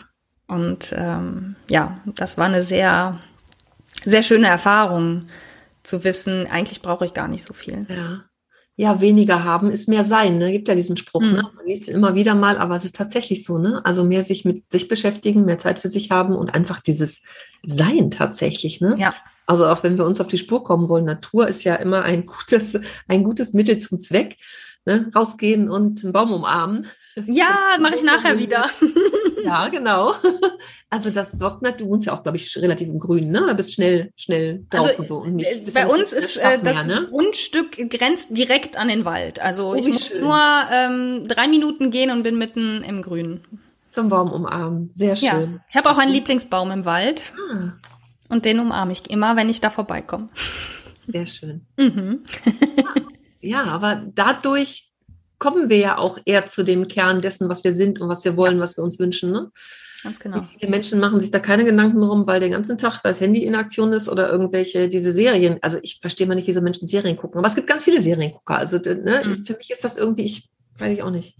[0.48, 3.20] Und ähm, ja, das war eine sehr,
[4.04, 5.28] sehr schöne Erfahrung
[5.84, 7.86] zu wissen, eigentlich brauche ich gar nicht so viel.
[7.88, 8.26] Ja
[8.78, 10.38] ja, weniger haben ist mehr sein.
[10.38, 10.52] Ne?
[10.52, 11.32] Gibt ja diesen Spruch, mhm.
[11.32, 11.50] ne?
[11.56, 13.82] Man liest ihn immer wieder mal, aber es ist tatsächlich so, ne?
[13.86, 17.22] Also mehr sich mit sich beschäftigen, mehr Zeit für sich haben und einfach dieses
[17.66, 18.96] Sein tatsächlich, ne?
[18.98, 19.16] Ja.
[19.46, 22.26] Also auch wenn wir uns auf die Spur kommen wollen, Natur ist ja immer ein
[22.26, 24.38] gutes, ein gutes Mittel zum Zweck.
[24.86, 25.10] Ne?
[25.16, 26.88] Rausgehen und einen Baum umarmen.
[27.28, 28.70] Ja, mache ich nachher wieder.
[29.44, 30.14] Ja, genau.
[30.92, 33.44] Also das sorgt natürlich, du wohnst ja auch, glaube ich, relativ im Grünen, ne?
[33.48, 35.22] Da bist schnell, schnell also, draußen also, so.
[35.24, 37.08] Und nicht, bei uns ist äh, das mehr, ne?
[37.10, 39.42] Grundstück grenzt direkt an den Wald.
[39.42, 40.22] Also oh, ich muss schön.
[40.22, 40.40] nur
[40.72, 43.42] ähm, drei Minuten gehen und bin mitten im Grünen.
[43.90, 44.92] Zum Baum umarmen.
[44.94, 45.28] Sehr schön.
[45.28, 45.60] Ja.
[45.70, 47.34] Ich habe auch einen Lieblingsbaum im Wald.
[47.52, 47.74] Ah.
[48.30, 50.30] Und den umarme ich immer, wenn ich da vorbeikomme.
[51.02, 51.66] Sehr schön.
[51.78, 52.24] Mhm.
[53.42, 54.85] ja, aber dadurch
[55.40, 58.38] kommen wir ja auch eher zu dem Kern dessen, was wir sind und was wir
[58.38, 59.32] wollen, was wir uns wünschen.
[59.32, 59.52] Ne?
[60.04, 60.48] Ganz genau.
[60.62, 63.56] Die Menschen machen sich da keine Gedanken drum, weil den ganzen Tag das Handy in
[63.56, 65.58] Aktion ist oder irgendwelche, diese Serien.
[65.62, 67.40] Also ich verstehe mal nicht, wieso Menschen Serien gucken.
[67.40, 68.58] Aber es gibt ganz viele Seriengucker.
[68.58, 69.46] Also ne, mhm.
[69.46, 71.38] für mich ist das irgendwie, ich weiß ich auch nicht.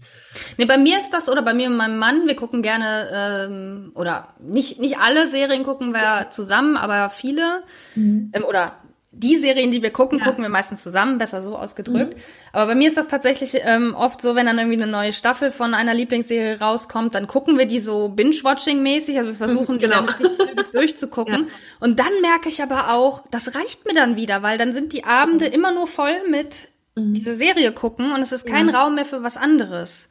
[0.56, 3.92] Nee, bei mir ist das, oder bei mir und meinem Mann, wir gucken gerne, ähm,
[3.94, 7.62] oder nicht, nicht alle Serien gucken wir zusammen, aber viele.
[7.94, 8.30] Mhm.
[8.32, 8.72] Ähm, oder
[9.18, 10.24] die Serien, die wir gucken, ja.
[10.26, 12.14] gucken wir meistens zusammen, besser so ausgedrückt.
[12.14, 12.22] Mhm.
[12.52, 15.50] Aber bei mir ist das tatsächlich ähm, oft so, wenn dann irgendwie eine neue Staffel
[15.50, 20.02] von einer Lieblingsserie rauskommt, dann gucken wir die so Binge-Watching-mäßig, also wir versuchen genau.
[20.02, 21.26] die dann zügig durchzugucken.
[21.46, 21.52] Ja.
[21.80, 25.04] Und dann merke ich aber auch, das reicht mir dann wieder, weil dann sind die
[25.04, 25.52] Abende mhm.
[25.52, 27.14] immer nur voll mit mhm.
[27.14, 28.68] diese Serie gucken und es ist kein.
[28.68, 30.08] Raum mehr für was anderes.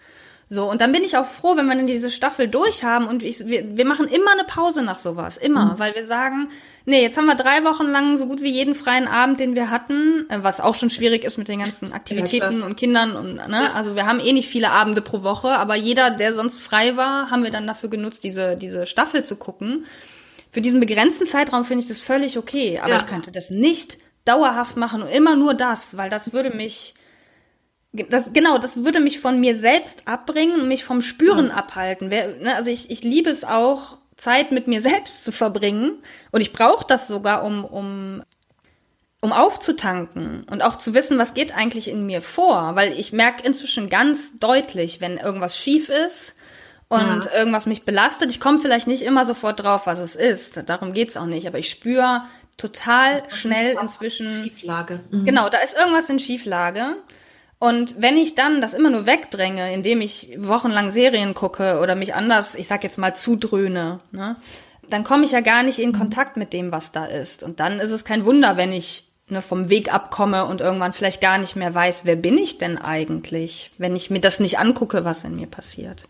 [0.47, 3.47] So, und dann bin ich auch froh, wenn wir dann diese Staffel durchhaben und ich,
[3.47, 5.79] wir, wir machen immer eine Pause nach sowas, immer, mhm.
[5.79, 6.49] weil wir sagen,
[6.85, 9.71] nee, jetzt haben wir drei Wochen lang so gut wie jeden freien Abend, den wir
[9.71, 13.35] hatten, äh, was auch schon schwierig ist mit den ganzen Aktivitäten ja, und Kindern und,
[13.35, 16.95] ne, also wir haben eh nicht viele Abende pro Woche, aber jeder, der sonst frei
[16.95, 19.85] war, haben wir dann dafür genutzt, diese, diese Staffel zu gucken.
[20.51, 22.97] Für diesen begrenzten Zeitraum finde ich das völlig okay, aber ja.
[22.97, 26.93] ich könnte das nicht dauerhaft machen und immer nur das, weil das würde mich,
[28.09, 31.53] das, genau, das würde mich von mir selbst abbringen und mich vom Spüren ja.
[31.53, 32.09] abhalten.
[32.09, 36.01] Wer, ne, also ich, ich liebe es auch, Zeit mit mir selbst zu verbringen.
[36.31, 38.23] Und ich brauche das sogar, um, um,
[39.19, 42.75] um aufzutanken und auch zu wissen, was geht eigentlich in mir vor.
[42.75, 46.35] Weil ich merke inzwischen ganz deutlich, wenn irgendwas schief ist
[46.87, 47.33] und ja.
[47.33, 48.31] irgendwas mich belastet.
[48.31, 50.69] Ich komme vielleicht nicht immer sofort drauf, was es ist.
[50.69, 51.47] Darum geht's auch nicht.
[51.47, 52.23] Aber ich spüre
[52.57, 54.43] total schnell inzwischen.
[54.43, 55.01] Schieflage.
[55.11, 55.25] Mhm.
[55.25, 56.95] Genau, da ist irgendwas in Schieflage.
[57.57, 62.13] Und wenn ich dann das immer nur wegdränge, indem ich wochenlang Serien gucke oder mich
[62.13, 64.35] anders, ich sag jetzt mal, zudröhne, ne,
[64.89, 67.43] dann komme ich ja gar nicht in Kontakt mit dem, was da ist.
[67.43, 71.21] Und dann ist es kein Wunder, wenn ich ne, vom Weg abkomme und irgendwann vielleicht
[71.21, 75.05] gar nicht mehr weiß, wer bin ich denn eigentlich, wenn ich mir das nicht angucke,
[75.05, 76.07] was in mir passiert.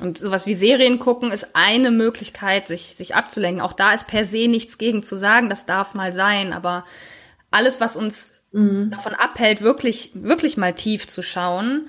[0.00, 3.60] Und sowas wie Serien gucken ist eine Möglichkeit, sich, sich abzulenken.
[3.60, 6.84] Auch da ist per se nichts gegen zu sagen, das darf mal sein, aber
[7.50, 8.90] alles, was uns mhm.
[8.90, 11.88] davon abhält, wirklich, wirklich mal tief zu schauen,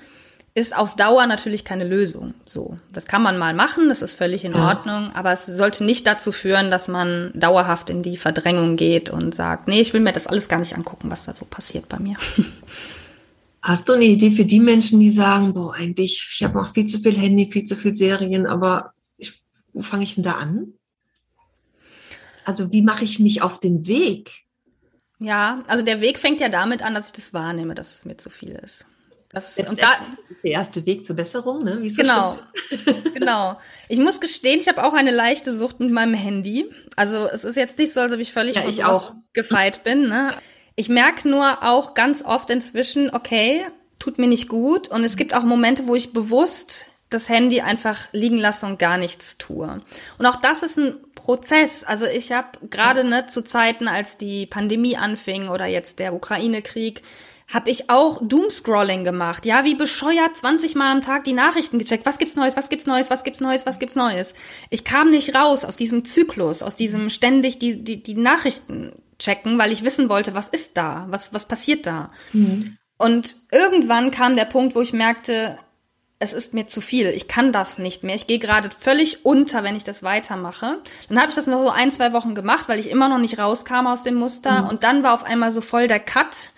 [0.54, 2.34] ist auf Dauer natürlich keine Lösung.
[2.44, 4.68] So, das kann man mal machen, das ist völlig in ja.
[4.68, 9.34] Ordnung, aber es sollte nicht dazu führen, dass man dauerhaft in die Verdrängung geht und
[9.34, 11.98] sagt, nee, ich will mir das alles gar nicht angucken, was da so passiert bei
[11.98, 12.16] mir.
[13.62, 16.86] Hast du eine Idee für die Menschen, die sagen, boah, eigentlich, ich habe noch viel
[16.86, 19.40] zu viel Handy, viel zu viel Serien, aber ich,
[19.72, 20.74] wo fange ich denn da an?
[22.44, 24.42] Also wie mache ich mich auf den Weg?
[25.22, 28.16] Ja, also der Weg fängt ja damit an, dass ich das wahrnehme, dass es mir
[28.16, 28.84] zu viel ist.
[29.30, 29.76] Das, da, das
[30.28, 31.88] ist der erste Weg zur Besserung, ne?
[31.88, 32.38] So genau,
[33.14, 33.58] genau.
[33.88, 36.70] Ich muss gestehen, ich habe auch eine leichte Sucht mit meinem Handy.
[36.96, 39.14] Also es ist jetzt nicht so, als ob ich völlig ja, ich auch.
[39.32, 40.08] gefeit bin.
[40.08, 40.36] Ne?
[40.76, 43.66] Ich merke nur auch ganz oft inzwischen, okay,
[43.98, 44.88] tut mir nicht gut.
[44.88, 48.98] Und es gibt auch Momente, wo ich bewusst das Handy einfach liegen lasse und gar
[48.98, 49.80] nichts tue.
[50.18, 51.84] Und auch das ist ein Prozess.
[51.84, 57.02] Also ich habe gerade ne, zu Zeiten, als die Pandemie anfing oder jetzt der Ukraine-Krieg,
[57.52, 59.44] habe ich auch Doomscrolling gemacht.
[59.44, 62.06] Ja, wie bescheuert 20 Mal am Tag die Nachrichten gecheckt.
[62.06, 62.56] Was gibt's Neues?
[62.56, 63.10] Was gibt's Neues?
[63.10, 63.66] Was gibt's Neues?
[63.66, 64.34] Was gibt's Neues?
[64.70, 69.58] Ich kam nicht raus aus diesem Zyklus, aus diesem ständig die, die, die Nachrichten checken,
[69.58, 71.06] weil ich wissen wollte, was ist da?
[71.10, 72.08] Was, was passiert da?
[72.32, 72.78] Mhm.
[72.96, 75.58] Und irgendwann kam der Punkt, wo ich merkte,
[76.22, 79.64] es ist mir zu viel, ich kann das nicht mehr, ich gehe gerade völlig unter,
[79.64, 80.78] wenn ich das weitermache.
[81.08, 83.38] Dann habe ich das noch so ein, zwei Wochen gemacht, weil ich immer noch nicht
[83.38, 84.68] rauskam aus dem Muster mhm.
[84.68, 86.52] und dann war auf einmal so voll der Cut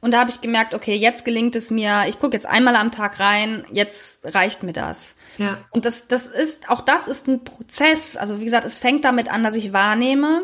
[0.00, 2.92] und da habe ich gemerkt, okay, jetzt gelingt es mir, ich gucke jetzt einmal am
[2.92, 5.16] Tag rein, jetzt reicht mir das.
[5.38, 5.58] Ja.
[5.70, 8.16] Und das, das ist, auch das ist ein Prozess.
[8.16, 10.42] Also wie gesagt, es fängt damit an, dass ich wahrnehme,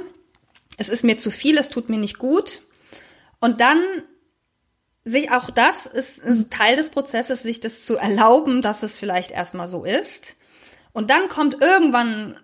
[0.76, 2.62] es ist mir zu viel, es tut mir nicht gut.
[3.38, 3.78] Und dann
[5.04, 9.30] sich auch das ist, ist Teil des Prozesses, sich das zu erlauben, dass es vielleicht
[9.30, 10.36] erstmal so ist.
[10.92, 12.38] Und dann kommt irgendwann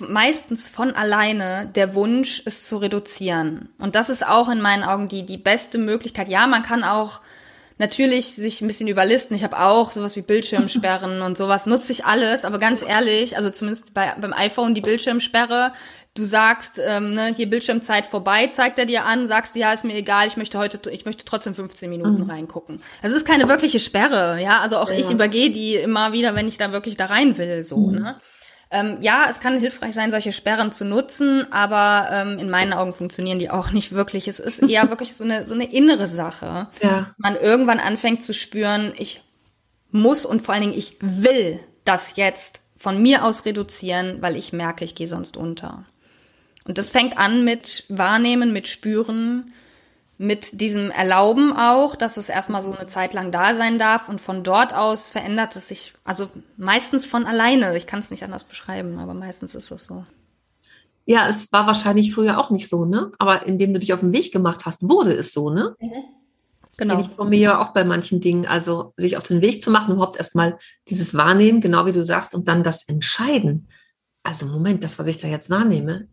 [0.00, 3.68] meistens von alleine der Wunsch, es zu reduzieren.
[3.78, 6.28] Und das ist auch in meinen Augen die, die beste Möglichkeit.
[6.28, 7.20] Ja, man kann auch
[7.78, 9.36] natürlich sich ein bisschen überlisten.
[9.36, 13.50] Ich habe auch sowas wie Bildschirmsperren und sowas, nutze ich alles, aber ganz ehrlich, also
[13.50, 15.72] zumindest bei, beim iPhone die Bildschirmsperre,
[16.18, 19.84] du sagst, ähm, ne, hier Bildschirmzeit vorbei, zeigt er dir an, sagst du, ja, ist
[19.84, 22.30] mir egal, ich möchte heute, ich möchte trotzdem 15 Minuten mhm.
[22.30, 22.82] reingucken.
[23.02, 24.60] Das ist keine wirkliche Sperre, ja.
[24.60, 24.96] Also auch ja.
[24.96, 27.94] ich übergehe die immer wieder, wenn ich da wirklich da rein will, so, mhm.
[27.94, 28.20] ne.
[28.68, 32.92] Ähm, ja, es kann hilfreich sein, solche Sperren zu nutzen, aber ähm, in meinen Augen
[32.92, 34.26] funktionieren die auch nicht wirklich.
[34.26, 36.66] Es ist eher wirklich so eine, so eine innere Sache.
[36.82, 37.14] Ja.
[37.16, 39.22] Man irgendwann anfängt zu spüren, ich
[39.92, 44.52] muss und vor allen Dingen ich will das jetzt von mir aus reduzieren, weil ich
[44.52, 45.84] merke, ich gehe sonst unter.
[46.66, 49.52] Und das fängt an mit Wahrnehmen, mit Spüren,
[50.18, 54.20] mit diesem Erlauben auch, dass es erstmal so eine Zeit lang da sein darf und
[54.20, 57.76] von dort aus verändert es sich, also meistens von alleine.
[57.76, 60.04] Ich kann es nicht anders beschreiben, aber meistens ist es so.
[61.04, 63.12] Ja, es war wahrscheinlich früher auch nicht so, ne?
[63.18, 65.76] Aber indem du dich auf den Weg gemacht hast, wurde es so, ne?
[65.78, 65.92] Mhm.
[66.78, 67.00] Genau.
[67.00, 69.94] Ich von mir ja auch bei manchen Dingen, also sich auf den Weg zu machen,
[69.94, 70.58] überhaupt erstmal
[70.88, 73.68] dieses Wahrnehmen, genau wie du sagst, und dann das Entscheiden.
[74.22, 76.08] Also Moment, das, was ich da jetzt wahrnehme,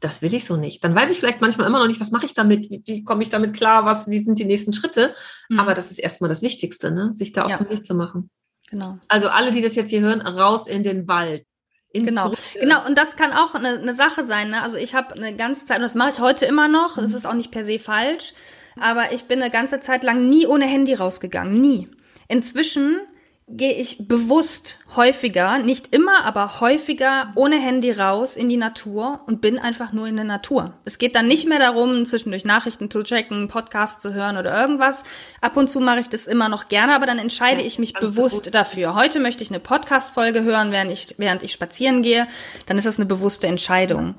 [0.00, 0.84] das will ich so nicht.
[0.84, 3.22] Dann weiß ich vielleicht manchmal immer noch nicht, was mache ich damit, wie, wie komme
[3.22, 5.14] ich damit klar, was, wie sind die nächsten Schritte.
[5.48, 5.60] Mhm.
[5.60, 7.12] Aber das ist erstmal das Wichtigste, ne?
[7.12, 7.58] sich da auf ja.
[7.58, 8.30] den Weg zu machen.
[8.70, 8.98] Genau.
[9.08, 11.44] Also alle, die das jetzt hier hören, raus in den Wald.
[11.92, 12.60] Genau, Brüste.
[12.60, 12.86] genau.
[12.86, 14.50] Und das kann auch eine, eine Sache sein.
[14.50, 14.62] Ne?
[14.62, 17.02] Also ich habe eine ganze Zeit, und das mache ich heute immer noch, mhm.
[17.02, 18.34] das ist auch nicht per se falsch,
[18.78, 21.54] aber ich bin eine ganze Zeit lang nie ohne Handy rausgegangen.
[21.54, 21.88] Nie.
[22.28, 23.00] Inzwischen
[23.50, 29.40] gehe ich bewusst häufiger, nicht immer, aber häufiger ohne Handy raus in die Natur und
[29.40, 30.74] bin einfach nur in der Natur.
[30.84, 35.02] Es geht dann nicht mehr darum, zwischendurch Nachrichten zu checken, Podcasts zu hören oder irgendwas.
[35.40, 37.94] Ab und zu mache ich das immer noch gerne, aber dann entscheide ja, ich mich
[37.94, 38.94] bewusst, bewusst dafür.
[38.94, 42.26] Heute möchte ich eine Podcast-Folge hören, während ich, während ich spazieren gehe.
[42.66, 44.08] Dann ist das eine bewusste Entscheidung.
[44.08, 44.14] Ja.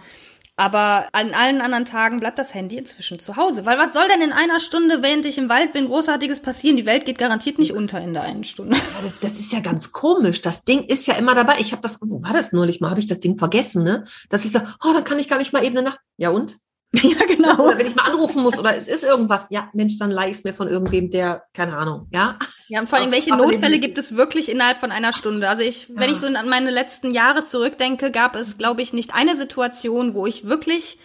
[0.59, 3.65] Aber an allen anderen Tagen bleibt das Handy inzwischen zu Hause.
[3.65, 6.75] Weil was soll denn in einer Stunde, während ich im Wald bin, großartiges passieren?
[6.75, 8.75] Die Welt geht garantiert nicht unter in der einen Stunde.
[9.01, 10.41] Das, das ist ja ganz komisch.
[10.41, 11.59] Das Ding ist ja immer dabei.
[11.59, 12.89] Ich habe das, wo war das neulich mal?
[12.89, 14.03] Habe ich das Ding vergessen, ne?
[14.27, 15.99] Dass ich so, oh, dann kann ich gar nicht mal eben eine Nacht.
[16.17, 16.57] Ja und?
[17.03, 17.67] Ja, genau.
[17.67, 20.37] Oder wenn ich mal anrufen muss oder es ist irgendwas, ja, Mensch, dann leih ich
[20.37, 22.39] es mir von irgendwem, der, keine Ahnung, ja.
[22.67, 25.49] Ja, und vor allem, welche Notfälle gibt es wirklich innerhalb von einer Stunde?
[25.49, 25.95] Also ich, ja.
[25.97, 30.15] wenn ich so an meine letzten Jahre zurückdenke, gab es, glaube ich, nicht eine Situation,
[30.15, 30.97] wo ich wirklich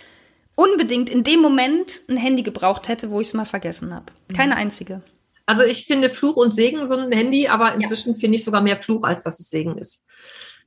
[0.57, 4.07] unbedingt in dem Moment ein Handy gebraucht hätte, wo ich es mal vergessen habe.
[4.35, 4.61] Keine mhm.
[4.61, 5.03] einzige.
[5.47, 8.19] Also ich finde Fluch und Segen so ein Handy, aber inzwischen ja.
[8.19, 10.05] finde ich sogar mehr Fluch, als dass es Segen ist.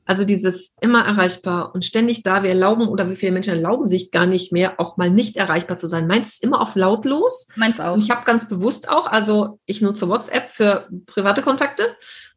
[0.08, 2.42] Also dieses immer erreichbar und ständig da.
[2.42, 5.78] Wir erlauben oder wie viele Menschen erlauben sich gar nicht mehr, auch mal nicht erreichbar
[5.78, 6.08] zu sein.
[6.08, 7.48] Meins ist immer auf lautlos.
[7.56, 7.94] Meins auch.
[7.94, 11.84] Und ich habe ganz bewusst auch, also ich nutze WhatsApp für private Kontakte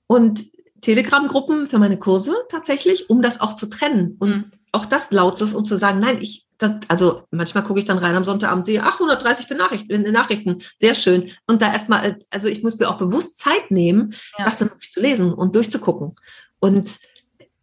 [0.09, 0.45] und
[0.81, 4.17] Telegram-Gruppen für meine Kurse tatsächlich, um das auch zu trennen.
[4.19, 4.51] Und mhm.
[4.73, 8.17] auch das lautlos, um zu sagen, nein, ich, das, also manchmal gucke ich dann rein
[8.17, 11.31] am Sonntagabend, sehe 830 Benachrichtigungen, Nachrichten, sehr schön.
[11.47, 14.45] Und da erstmal, also ich muss mir auch bewusst Zeit nehmen, ja.
[14.45, 16.17] das dann wirklich zu lesen und durchzugucken.
[16.59, 16.99] Und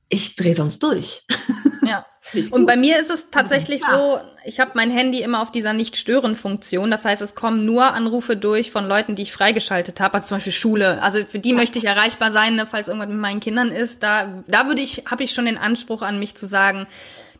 [0.09, 1.23] ich drehe sonst durch.
[1.85, 2.05] Ja.
[2.51, 6.91] Und bei mir ist es tatsächlich so, ich habe mein Handy immer auf dieser Nicht-Stören-Funktion.
[6.91, 10.37] Das heißt, es kommen nur Anrufe durch von Leuten, die ich freigeschaltet habe, also zum
[10.37, 11.01] Beispiel Schule.
[11.01, 11.55] Also für die ja.
[11.55, 14.03] möchte ich erreichbar sein, ne, falls irgendwas mit meinen Kindern ist.
[14.03, 16.87] Da, da würde ich, habe ich schon den Anspruch an mich zu sagen,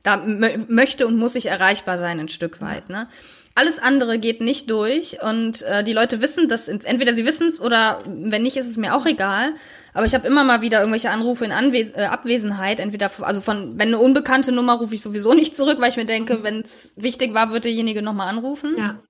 [0.03, 2.89] da möchte und muss ich erreichbar sein, ein Stück weit.
[2.89, 3.09] Ne?
[3.55, 7.59] Alles andere geht nicht durch und äh, die Leute wissen das, entweder sie wissen es
[7.59, 9.53] oder wenn nicht, ist es mir auch egal.
[9.97, 12.79] Aber ich habe immer mal wieder irgendwelche Anrufe in Anwes äh, Abwesenheit.
[12.79, 16.05] Entweder, also von, wenn eine unbekannte Nummer rufe ich sowieso nicht zurück, weil ich mir
[16.05, 18.75] denke, wenn es wichtig war, wird derjenige nochmal anrufen.
[18.77, 19.01] Ja.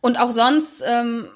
[0.00, 1.28] Und auch sonst ähm,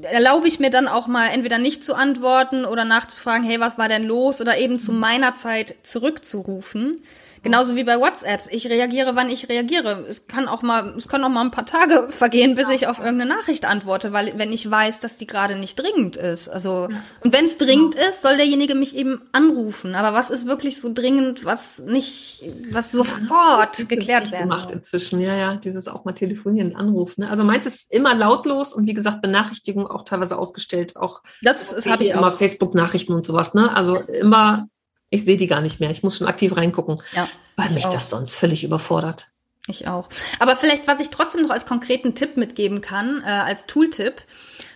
[0.00, 3.90] erlaube ich mir dann auch mal entweder nicht zu antworten oder nachzufragen, hey, was war
[3.90, 4.40] denn los?
[4.40, 7.02] Oder eben zu meiner Zeit zurückzurufen.
[7.44, 8.48] Genauso wie bei WhatsApps.
[8.48, 10.04] Ich reagiere, wann ich reagiere.
[10.08, 12.98] Es kann auch mal, es können auch mal ein paar Tage vergehen, bis ich auf
[12.98, 16.48] irgendeine Nachricht antworte, weil wenn ich weiß, dass die gerade nicht dringend ist.
[16.48, 16.88] Also
[17.20, 19.94] und wenn es dringend ist, soll derjenige mich eben anrufen.
[19.94, 25.20] Aber was ist wirklich so dringend, was nicht, was sofort geklärt werden gemacht inzwischen.
[25.20, 27.22] Ja, ja, dieses auch mal telefonieren, anrufen.
[27.22, 27.30] Ne?
[27.30, 30.96] Also meins ist immer lautlos und wie gesagt Benachrichtigung auch teilweise ausgestellt.
[30.96, 33.54] Auch das, das habe ich immer Facebook-Nachrichten und sowas.
[33.54, 33.74] Ne?
[33.74, 34.68] Also immer
[35.14, 35.90] ich sehe die gar nicht mehr.
[35.90, 37.92] Ich muss schon aktiv reingucken, ja, weil mich auch.
[37.92, 39.28] das sonst völlig überfordert.
[39.66, 40.10] Ich auch.
[40.38, 44.20] Aber vielleicht, was ich trotzdem noch als konkreten Tipp mitgeben kann, äh, als Tooltip,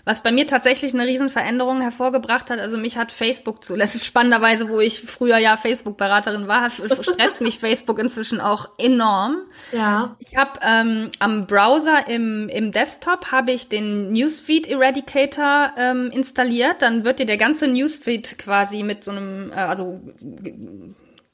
[0.09, 2.59] was bei mir tatsächlich eine Riesenveränderung hervorgebracht hat.
[2.61, 7.99] Also mich hat Facebook zulässig spannenderweise, wo ich früher ja Facebook-Beraterin war, stresst mich Facebook
[7.99, 9.43] inzwischen auch enorm.
[9.71, 10.17] Ja.
[10.19, 16.81] Ich habe ähm, am Browser im, im Desktop habe ich den Newsfeed Eradicator ähm, installiert.
[16.81, 20.01] Dann wird dir der ganze Newsfeed quasi mit so einem, äh, also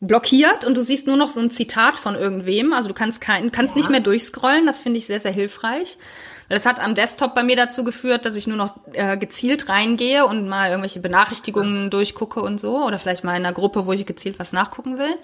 [0.00, 2.72] blockiert und du siehst nur noch so ein Zitat von irgendwem.
[2.72, 3.78] Also du kannst kein, kannst ja.
[3.78, 4.66] nicht mehr durchscrollen.
[4.66, 5.96] Das finde ich sehr, sehr hilfreich.
[6.48, 10.26] Das hat am Desktop bei mir dazu geführt, dass ich nur noch äh, gezielt reingehe
[10.26, 12.84] und mal irgendwelche Benachrichtigungen durchgucke und so.
[12.84, 15.16] Oder vielleicht mal in einer Gruppe, wo ich gezielt was nachgucken will.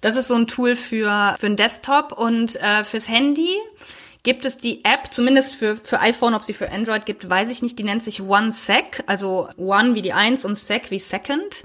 [0.00, 3.56] Das ist so ein Tool für, für den Desktop und äh, fürs Handy
[4.26, 7.62] gibt es die App, zumindest für, für iPhone, ob sie für Android gibt, weiß ich
[7.62, 11.62] nicht, die nennt sich OneSec, also One wie die Eins und Sec wie Second.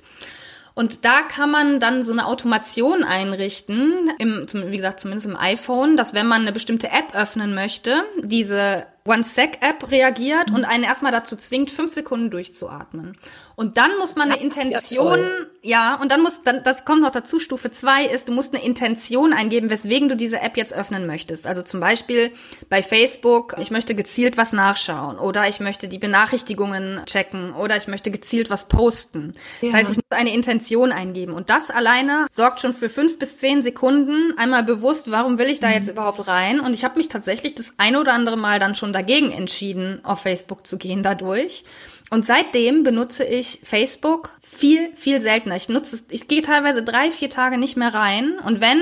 [0.74, 5.97] Und da kann man dann so eine Automation einrichten, im, wie gesagt, zumindest im iPhone,
[5.97, 10.55] dass wenn man eine bestimmte App öffnen möchte, diese One-Sec-App reagiert mhm.
[10.55, 13.17] und einen erstmal dazu zwingt, fünf Sekunden durchzuatmen.
[13.62, 15.20] Und dann muss man eine Intention,
[15.62, 18.55] ja, ja, und dann muss, dann, das kommt noch dazu, Stufe zwei ist, du musst
[18.55, 21.45] eine Intention eingeben, weswegen du diese App jetzt öffnen möchtest.
[21.45, 22.32] Also zum Beispiel
[22.70, 27.86] bei Facebook, ich möchte gezielt was nachschauen oder ich möchte die Benachrichtigungen checken oder ich
[27.86, 29.34] möchte gezielt was posten.
[29.62, 29.68] Ja.
[29.68, 31.34] Das heißt, ich muss eine Intention eingeben.
[31.34, 35.59] Und das alleine sorgt schon für fünf bis zehn Sekunden einmal bewusst, warum will ich
[35.59, 35.91] da jetzt mhm.
[35.91, 36.59] überhaupt rein?
[36.62, 40.22] Und ich habe mich tatsächlich das eine oder andere Mal dann schon dagegen entschieden, auf
[40.22, 41.64] Facebook zu gehen dadurch.
[42.12, 45.55] Und seitdem benutze ich Facebook viel, viel seltener.
[45.55, 48.34] Ich nutze es, ich gehe teilweise drei, vier Tage nicht mehr rein.
[48.45, 48.82] Und wenn,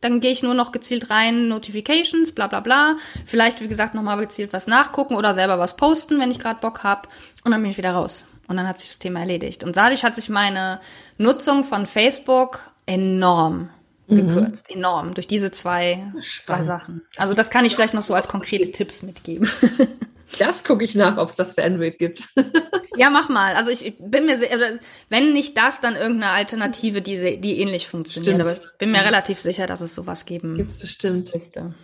[0.00, 2.96] dann gehe ich nur noch gezielt rein, Notifications, bla bla bla.
[3.26, 6.82] Vielleicht, wie gesagt, nochmal gezielt was nachgucken oder selber was posten, wenn ich gerade Bock
[6.82, 7.08] hab.
[7.44, 8.32] Und dann bin ich wieder raus.
[8.48, 9.62] Und dann hat sich das Thema erledigt.
[9.62, 10.80] Und dadurch hat sich meine
[11.18, 13.68] Nutzung von Facebook enorm
[14.06, 14.16] mhm.
[14.16, 14.70] gekürzt.
[14.70, 15.12] Enorm.
[15.12, 17.02] Durch diese zwei, zwei Sachen.
[17.18, 19.50] Also das kann ich vielleicht noch so als konkrete Tipps mitgeben.
[20.38, 22.22] Das gucke ich nach, ob es das für Android gibt.
[22.96, 23.56] ja, mach mal.
[23.56, 24.78] Also ich bin mir sehr,
[25.08, 28.36] wenn nicht das, dann irgendeine Alternative, die, die ähnlich funktioniert.
[28.36, 28.50] Stimmt.
[28.50, 31.32] Aber ich bin mir relativ sicher, dass es sowas geben Gibt's bestimmt.
[31.34, 31.74] Müsste.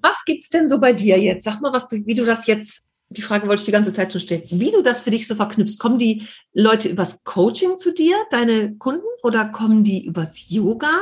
[0.00, 1.44] Was gibt's denn so bei dir jetzt?
[1.44, 4.12] Sag mal, was du, wie du das jetzt, die Frage wollte ich die ganze Zeit
[4.12, 5.78] schon stellen, wie du das für dich so verknüpfst.
[5.78, 11.00] Kommen die Leute übers Coaching zu dir, deine Kunden, oder kommen die übers Yoga?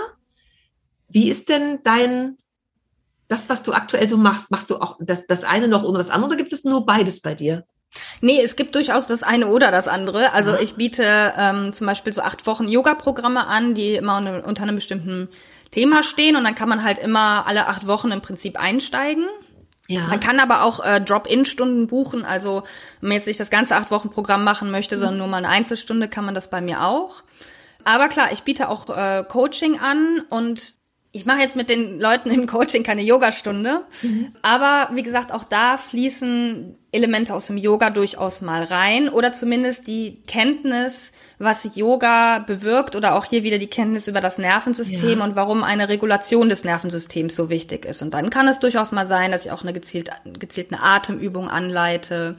[1.08, 2.38] Wie ist denn dein
[3.32, 6.10] das, was du aktuell so machst, machst du auch das, das eine noch ohne das
[6.10, 7.64] andere oder gibt es nur beides bei dir?
[8.20, 10.32] Nee, es gibt durchaus das eine oder das andere.
[10.32, 14.62] Also ich biete ähm, zum Beispiel so acht Wochen Yoga-Programme an, die immer unter, unter
[14.62, 15.28] einem bestimmten
[15.70, 19.26] Thema stehen und dann kann man halt immer alle acht Wochen im Prinzip einsteigen.
[19.88, 20.06] Ja.
[20.08, 22.24] Man kann aber auch äh, Drop-in-Stunden buchen.
[22.24, 22.62] Also
[23.00, 25.00] wenn man jetzt nicht das ganze acht Wochen Programm machen möchte, mhm.
[25.00, 27.22] sondern nur mal eine Einzelstunde, kann man das bei mir auch.
[27.84, 30.74] Aber klar, ich biete auch äh, Coaching an und
[31.14, 34.32] ich mache jetzt mit den Leuten im Coaching keine Yogastunde, mhm.
[34.40, 39.86] aber wie gesagt, auch da fließen Elemente aus dem Yoga durchaus mal rein oder zumindest
[39.86, 45.24] die Kenntnis, was Yoga bewirkt oder auch hier wieder die Kenntnis über das Nervensystem ja.
[45.24, 48.00] und warum eine Regulation des Nervensystems so wichtig ist.
[48.00, 52.36] Und dann kann es durchaus mal sein, dass ich auch eine gezielte, gezielte Atemübung anleite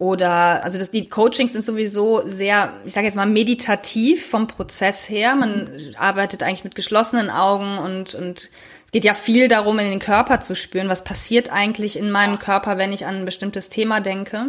[0.00, 5.10] oder, also das, die Coachings sind sowieso sehr, ich sage jetzt mal, meditativ vom Prozess
[5.10, 5.36] her.
[5.36, 8.48] Man arbeitet eigentlich mit geschlossenen Augen und, und
[8.86, 12.38] es geht ja viel darum, in den Körper zu spüren, was passiert eigentlich in meinem
[12.38, 14.46] Körper, wenn ich an ein bestimmtes Thema denke.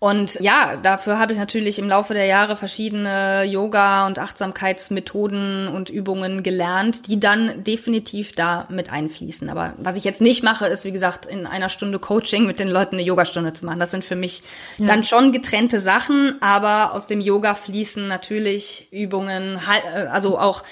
[0.00, 5.90] Und ja, dafür habe ich natürlich im Laufe der Jahre verschiedene Yoga- und Achtsamkeitsmethoden und
[5.90, 9.50] Übungen gelernt, die dann definitiv da mit einfließen.
[9.50, 12.68] Aber was ich jetzt nicht mache, ist, wie gesagt, in einer Stunde Coaching mit den
[12.68, 13.80] Leuten eine Yogastunde zu machen.
[13.80, 14.44] Das sind für mich
[14.76, 14.86] ja.
[14.86, 20.62] dann schon getrennte Sachen, aber aus dem Yoga fließen natürlich Übungen, äh, also auch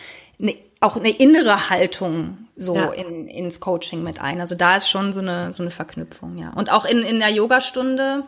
[0.41, 2.93] eine, auch eine innere Haltung so ja.
[2.93, 4.41] in, ins Coaching mit ein.
[4.41, 6.53] Also da ist schon so eine, so eine Verknüpfung, ja.
[6.55, 8.23] Und auch in, in der Yogastunde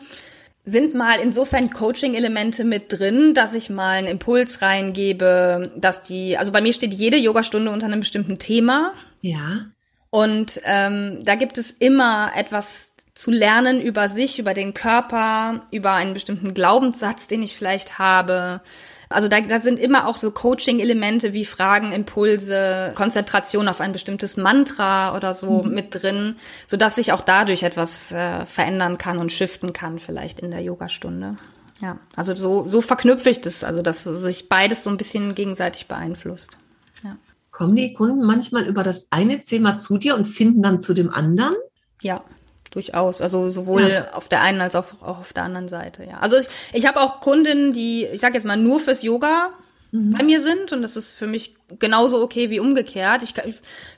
[0.69, 6.51] sind mal insofern Coaching-Elemente mit drin, dass ich mal einen Impuls reingebe, dass die, also
[6.51, 8.93] bei mir steht jede Yogastunde unter einem bestimmten Thema.
[9.21, 9.65] Ja.
[10.09, 15.91] Und ähm, da gibt es immer etwas zu lernen über sich, über den Körper, über
[15.91, 18.61] einen bestimmten Glaubenssatz, den ich vielleicht habe,
[19.09, 24.37] also da, da sind immer auch so Coaching-Elemente wie Fragen, Impulse, Konzentration auf ein bestimmtes
[24.37, 25.73] Mantra oder so mhm.
[25.73, 26.35] mit drin,
[26.67, 30.61] so dass sich auch dadurch etwas äh, verändern kann und shiften kann vielleicht in der
[30.61, 31.37] Yogastunde.
[31.81, 35.87] Ja, also so, so verknüpfe ich das, also dass sich beides so ein bisschen gegenseitig
[35.87, 36.57] beeinflusst.
[37.03, 37.17] Ja.
[37.51, 41.11] Kommen die Kunden manchmal über das eine Thema zu dir und finden dann zu dem
[41.11, 41.55] anderen?
[42.01, 42.23] Ja
[42.71, 43.21] durchaus.
[43.21, 44.13] Also sowohl ja.
[44.13, 46.19] auf der einen als auch auf der anderen Seite, ja.
[46.19, 49.49] Also ich, ich habe auch Kundinnen, die, ich sag jetzt mal, nur fürs Yoga
[49.91, 50.11] mhm.
[50.11, 53.21] bei mir sind und das ist für mich genauso okay wie umgekehrt.
[53.21, 53.33] Ich,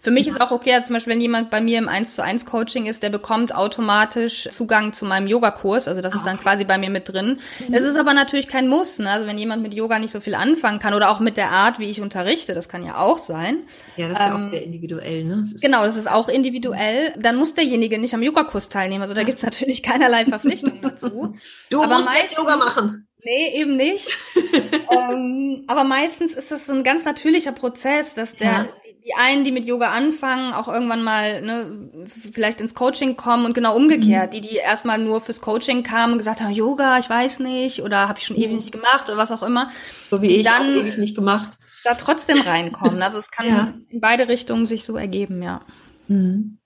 [0.02, 0.34] für mich ja.
[0.34, 3.02] ist auch okay, zum Beispiel, wenn jemand bei mir im 1 zu 1 Coaching ist,
[3.04, 5.88] der bekommt automatisch Zugang zu meinem Yogakurs.
[5.88, 7.39] Also das ist dann quasi bei mir mit drin.
[7.66, 7.74] Mhm.
[7.74, 9.00] Es ist aber natürlich kein Muss.
[9.00, 9.10] Ne?
[9.10, 11.80] Also wenn jemand mit Yoga nicht so viel anfangen kann oder auch mit der Art,
[11.80, 13.60] wie ich unterrichte, das kann ja auch sein.
[13.96, 15.24] Ja, das ist ähm, ja auch sehr individuell.
[15.24, 15.38] Ne?
[15.38, 17.14] Das genau, das ist auch individuell.
[17.18, 19.02] Dann muss derjenige nicht am Yogakurs teilnehmen.
[19.02, 21.36] Also da gibt's natürlich keinerlei Verpflichtung dazu.
[21.70, 23.08] Du aber musst meistens, Yoga machen.
[23.24, 24.07] Nee, eben nicht.
[24.91, 28.67] ähm, aber meistens ist das so ein ganz natürlicher Prozess, dass der, ja.
[28.84, 33.45] die, die, einen, die mit Yoga anfangen, auch irgendwann mal ne, vielleicht ins Coaching kommen
[33.45, 34.34] und genau umgekehrt.
[34.34, 34.41] Mhm.
[34.41, 38.07] Die, die erstmal nur fürs Coaching kamen und gesagt haben, Yoga, ich weiß nicht, oder
[38.07, 38.43] habe ich schon mhm.
[38.43, 39.69] ewig nicht gemacht oder was auch immer.
[40.09, 41.57] So wie ich dann auch ewig nicht gemacht.
[41.84, 43.01] Da trotzdem reinkommen.
[43.03, 43.74] Also es kann ja.
[43.89, 45.61] in beide Richtungen sich so ergeben, ja.
[46.07, 46.57] Mhm.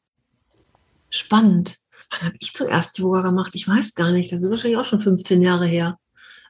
[1.10, 1.78] Spannend.
[2.12, 3.52] Wann habe ich zuerst Yoga gemacht?
[3.56, 4.32] Ich weiß gar nicht.
[4.32, 5.98] Das ist wahrscheinlich auch schon 15 Jahre her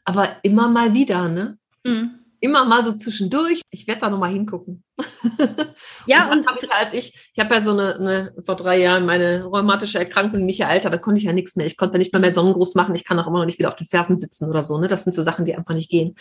[0.05, 1.57] aber immer mal wieder, ne?
[1.83, 2.19] Mhm.
[2.39, 3.61] immer mal so zwischendurch.
[3.71, 4.83] Ich werde da nochmal hingucken.
[6.07, 8.55] Ja, und, und, habe ich ja, als ich, ich habe ja so eine, eine, vor
[8.55, 11.65] drei Jahren meine rheumatische Erkrankung, mich ja Alter, da konnte ich ja nichts mehr.
[11.65, 12.93] Ich konnte nicht mehr mehr Sonnengruß machen.
[12.93, 14.77] Ich kann auch immer noch nicht wieder auf den Fersen sitzen oder so.
[14.77, 14.87] Ne?
[14.87, 16.15] Das sind so Sachen, die einfach nicht gehen.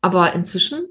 [0.00, 0.86] Aber inzwischen,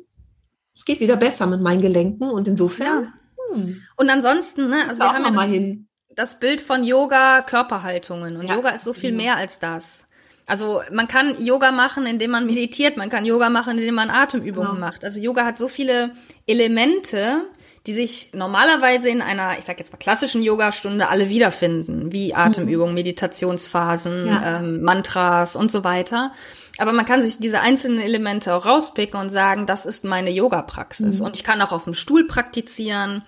[0.75, 3.03] es geht wieder besser mit meinen Gelenken und insofern.
[3.03, 3.55] Ja.
[3.55, 5.87] Hm, und ansonsten, ne, also wir haben ja mal das, hin.
[6.09, 8.35] das Bild von Yoga, Körperhaltungen.
[8.35, 9.23] Und Ja, Yoga ist so viel genau.
[9.23, 10.05] mehr als das.
[10.45, 14.75] Also man kann Yoga machen, indem man meditiert, man kann Yoga machen, indem man Atemübungen
[14.75, 14.79] Genau.
[14.79, 15.03] macht.
[15.05, 16.11] Also Yoga hat so viele
[16.45, 17.41] Elemente,
[17.85, 22.93] die sich normalerweise in einer, ich sag jetzt mal klassischen Yogastunde alle wiederfinden, wie Atemübungen,
[22.93, 24.27] Meditationsphasen, Mhm.
[24.27, 24.59] Ja.
[24.59, 26.31] ähm, Mantras und so weiter.
[26.77, 31.19] Aber man kann sich diese einzelnen Elemente auch rauspicken und sagen, das ist meine Yoga-Praxis.
[31.19, 31.25] Mhm.
[31.25, 33.23] Und ich kann auch auf dem Stuhl praktizieren.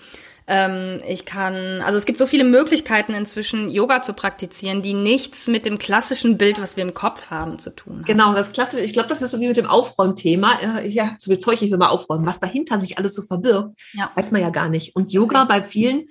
[0.48, 5.48] Ähm, ich kann, also es gibt so viele Möglichkeiten inzwischen, Yoga zu praktizieren, die nichts
[5.48, 8.06] mit dem klassischen Bild, was wir im Kopf haben, zu tun haben.
[8.06, 10.60] Genau, das klassische, ich glaube, das ist so wie mit dem Aufräumthema.
[10.80, 12.26] Äh, Ich habe so viel Zeug, ich will mal aufräumen.
[12.28, 14.12] Was dahinter sich alles so verbirgt, Ja.
[14.16, 14.96] weiß man ja gar nicht.
[14.96, 16.10] Und Yoga bei vielen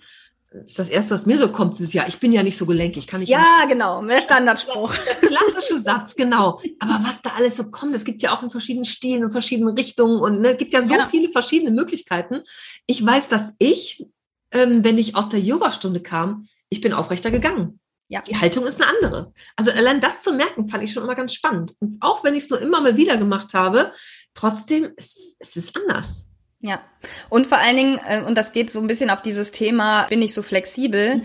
[0.66, 3.08] ist das Erste, was mir so kommt, dieses Jahr, ich bin ja nicht so gelenkig,
[3.08, 3.36] kann ich nicht.
[3.36, 4.94] Ja, genau, der Standardspruch.
[5.20, 6.60] Der klassische Satz, genau.
[6.78, 9.74] Aber was da alles so kommt, es gibt ja auch in verschiedenen Stilen und verschiedenen
[9.76, 11.06] Richtungen und ne, gibt ja so Ja.
[11.10, 12.42] viele verschiedene Möglichkeiten.
[12.86, 14.06] Ich weiß, dass ich,
[14.54, 17.80] ähm, wenn ich aus der Yogastunde kam, ich bin aufrechter gegangen.
[18.08, 18.20] Ja.
[18.22, 19.32] Die Haltung ist eine andere.
[19.56, 21.74] Also allein das zu merken, fand ich schon immer ganz spannend.
[21.80, 23.92] Und auch wenn ich es nur immer mal wieder gemacht habe,
[24.34, 26.30] trotzdem ist es ist anders.
[26.60, 26.82] Ja.
[27.28, 30.22] Und vor allen Dingen, äh, und das geht so ein bisschen auf dieses Thema, bin
[30.22, 31.22] ich so flexibel.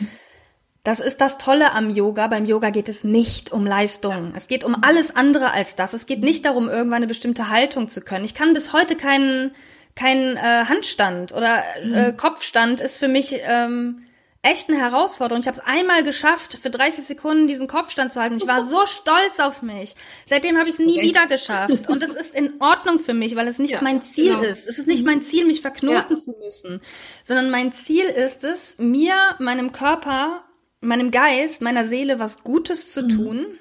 [0.83, 2.27] Das ist das Tolle am Yoga.
[2.27, 4.33] Beim Yoga geht es nicht um Leistung.
[4.35, 5.93] Es geht um alles andere als das.
[5.93, 8.25] Es geht nicht darum, irgendwann eine bestimmte Haltung zu können.
[8.25, 9.51] Ich kann bis heute keinen
[9.99, 14.05] keinen äh, Handstand oder äh, Kopfstand ist für mich ähm,
[14.41, 15.41] echt eine Herausforderung.
[15.41, 18.37] Ich habe es einmal geschafft, für 30 Sekunden diesen Kopfstand zu halten.
[18.37, 19.95] Ich war so stolz auf mich.
[20.23, 21.09] Seitdem habe ich es nie Echt?
[21.09, 21.89] wieder geschafft.
[21.89, 24.43] Und es ist in Ordnung für mich, weil es nicht Ja, mein Ziel genau.
[24.43, 24.67] ist.
[24.67, 26.81] Es ist nicht mein Ziel, mich verknoten zu müssen,
[27.23, 30.45] sondern mein Ziel ist es, mir, meinem Körper,
[30.79, 33.59] meinem Geist, meiner Seele was Gutes zu tun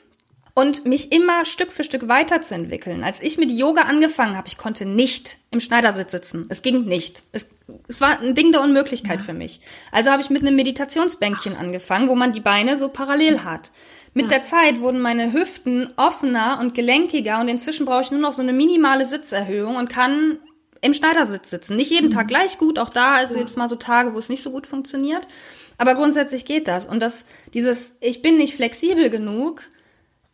[0.58, 3.04] und mich immer Stück für Stück weiterzuentwickeln.
[3.04, 6.46] Als ich mit Yoga angefangen habe, ich konnte nicht im Schneidersitz sitzen.
[6.48, 7.22] Es ging nicht.
[7.30, 7.46] Es,
[7.86, 9.60] es war ein Ding der Unmöglichkeit für mich.
[9.92, 13.70] Also habe ich mit einem Meditationsbänkchen angefangen, wo man die Beine so parallel hat.
[14.14, 18.32] Mit der Zeit wurden meine Hüften offener und gelenkiger und inzwischen brauche ich nur noch
[18.32, 20.40] so eine minimale Sitzerhöhung und kann
[20.80, 21.76] im Schneidersitz sitzen.
[21.76, 24.42] Nicht jeden Tag gleich gut, auch da ist jetzt mal so Tage, wo es nicht
[24.42, 25.28] so gut funktioniert.
[25.76, 26.86] Aber grundsätzlich geht das.
[26.86, 29.62] Und das, dieses, ich bin nicht flexibel genug,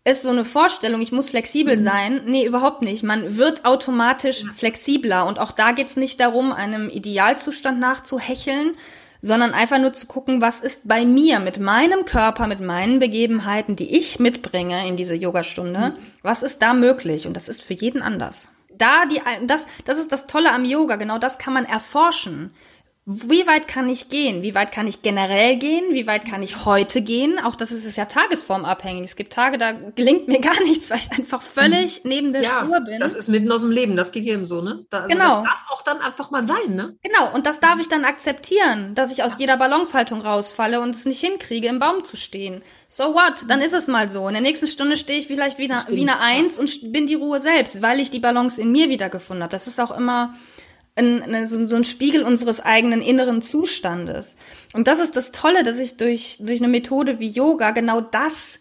[0.04, 2.22] ist so eine Vorstellung, ich muss flexibel sein.
[2.26, 3.02] Nee, überhaupt nicht.
[3.02, 5.26] Man wird automatisch flexibler.
[5.26, 8.76] Und auch da geht's nicht darum, einem Idealzustand nachzuhecheln,
[9.22, 13.76] sondern einfach nur zu gucken, was ist bei mir mit meinem Körper, mit meinen Begebenheiten,
[13.76, 17.26] die ich mitbringe in diese Yogastunde, was ist da möglich?
[17.26, 18.50] Und das ist für jeden anders.
[18.76, 22.52] Da die, das, das ist das Tolle am Yoga, genau das kann man erforschen.
[23.06, 24.40] Wie weit kann ich gehen?
[24.42, 25.84] Wie weit kann ich generell gehen?
[25.90, 27.38] Wie weit kann ich heute gehen?
[27.38, 29.04] Auch das ist es ja tagesformabhängig.
[29.04, 32.80] Es gibt Tage, da gelingt mir gar nichts, weil ich einfach völlig neben der Spur
[32.80, 33.00] bin.
[33.00, 34.86] das ist mitten aus dem Leben, das geht jedem so, ne?
[34.88, 35.42] Da, also Genau.
[35.42, 36.96] Das darf auch dann einfach mal sein, ne?
[37.02, 41.04] Genau, und das darf ich dann akzeptieren, dass ich aus jeder Balancehaltung rausfalle und es
[41.04, 42.62] nicht hinkriege, im Baum zu stehen.
[42.88, 43.44] So what?
[43.48, 44.26] Dann ist es mal so.
[44.28, 46.90] In der nächsten Stunde stehe ich vielleicht wie eine, Stimmt, wie eine Eins und st-
[46.92, 49.50] bin die Ruhe selbst, weil ich die Balance in mir wiedergefunden habe.
[49.52, 50.34] Das ist auch immer
[50.96, 54.36] ein, so, so ein Spiegel unseres eigenen inneren Zustandes.
[54.72, 58.60] Und das ist das Tolle, dass ich durch, durch eine Methode wie Yoga genau das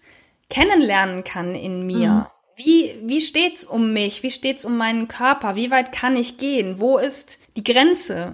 [0.49, 2.29] kennenlernen kann in mir.
[2.55, 4.21] Wie, wie steht's um mich?
[4.21, 5.55] Wie steht's um meinen Körper?
[5.55, 6.79] Wie weit kann ich gehen?
[6.79, 8.33] Wo ist die Grenze?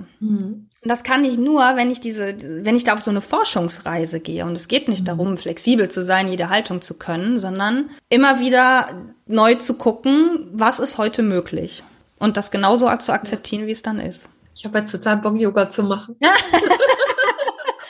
[0.81, 4.19] Und das kann ich nur, wenn ich diese, wenn ich da auf so eine Forschungsreise
[4.21, 4.45] gehe.
[4.45, 8.89] Und es geht nicht darum, flexibel zu sein, jede Haltung zu können, sondern immer wieder
[9.25, 11.83] neu zu gucken, was ist heute möglich.
[12.19, 14.29] Und das genauso zu akzeptieren, wie es dann ist.
[14.55, 16.17] Ich habe jetzt total Bock, Yoga zu machen.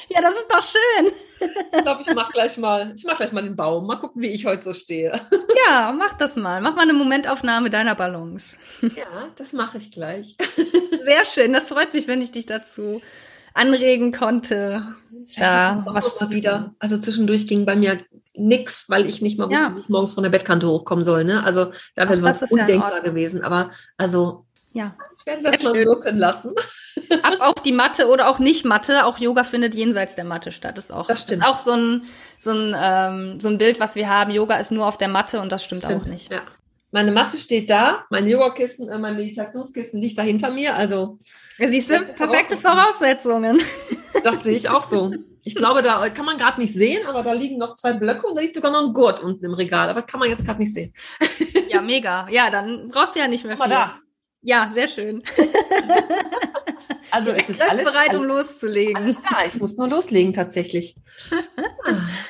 [0.09, 1.11] Ja, das ist doch schön.
[1.71, 3.86] Ich glaube, ich mache gleich mal, ich mache gleich mal den Baum.
[3.86, 5.11] Mal gucken, wie ich heute so stehe.
[5.67, 6.61] Ja, mach das mal.
[6.61, 8.57] Mach mal eine Momentaufnahme deiner Balance.
[8.82, 10.36] Ja, das mache ich gleich.
[11.03, 11.53] Sehr schön.
[11.53, 13.01] Das freut mich, wenn ich dich dazu
[13.53, 14.95] anregen konnte.
[15.25, 16.73] Ja, was mal wieder.
[16.80, 17.97] Also zwischendurch ging bei mir
[18.39, 19.75] nix, weil ich nicht mal wusste, Ja.
[19.75, 21.23] wie ich morgens von der Bettkante hochkommen soll.
[21.23, 21.43] Ne?
[21.43, 21.65] Also
[21.95, 23.13] da Ach, wäre sowas das ist ja in undenkbar Ordnung.
[23.13, 23.43] gewesen.
[23.43, 24.95] Aber also Ja.
[25.17, 25.85] ich werde das Sehr mal schön.
[25.87, 26.53] wirken lassen.
[27.23, 29.05] Ab auf die Matte oder auch nicht Matte.
[29.05, 30.77] Auch Yoga findet jenseits der Matte statt.
[30.77, 31.41] Ist auch, Das stimmt.
[31.43, 32.03] Ist auch so ein,
[32.39, 34.31] so ein, ähm, so ein Bild, was wir haben.
[34.31, 36.31] Yoga ist nur auf der Matte und das stimmt, auch nicht.
[36.31, 36.41] Ja.
[36.91, 40.75] Meine Matte steht da, mein Yogakissen, äh, mein Meditationskissen liegt da hinter mir.
[40.75, 41.19] Also
[41.57, 43.61] Ja, siehst du, perfekte Voraussetzungen.
[44.23, 45.11] das sehe ich auch so.
[45.43, 48.35] Ich glaube, da kann man gerade nicht sehen, aber da liegen noch zwei Blöcke und
[48.35, 49.89] da liegt sogar noch ein Gurt unten im Regal.
[49.89, 50.93] Aber kann man jetzt gerade nicht sehen.
[51.69, 52.27] Ja, mega.
[52.29, 53.73] Ja, dann brauchst du ja nicht mehr mal viel.
[53.73, 53.99] da.
[54.41, 55.23] Ja, sehr schön.
[57.12, 58.97] Also es ist alles bereit, alles, um loszulegen.
[58.97, 60.95] Alles da, ich muss nur loslegen tatsächlich.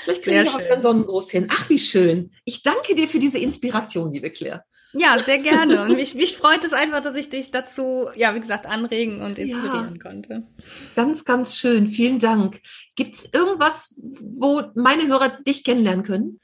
[0.04, 1.48] Vielleicht kriege ich auch einen Sonnengruß hin.
[1.50, 2.32] Ach, wie schön.
[2.46, 4.64] Ich danke dir für diese Inspiration, liebe Claire.
[4.94, 5.84] Ja, sehr gerne.
[5.84, 9.38] Und mich, mich freut es einfach, dass ich dich dazu, ja, wie gesagt, anregen und
[9.38, 10.48] inspirieren ja, konnte.
[10.96, 11.88] Ganz, ganz schön.
[11.88, 12.62] Vielen Dank.
[12.96, 16.40] Gibt es irgendwas, wo meine Hörer dich kennenlernen können?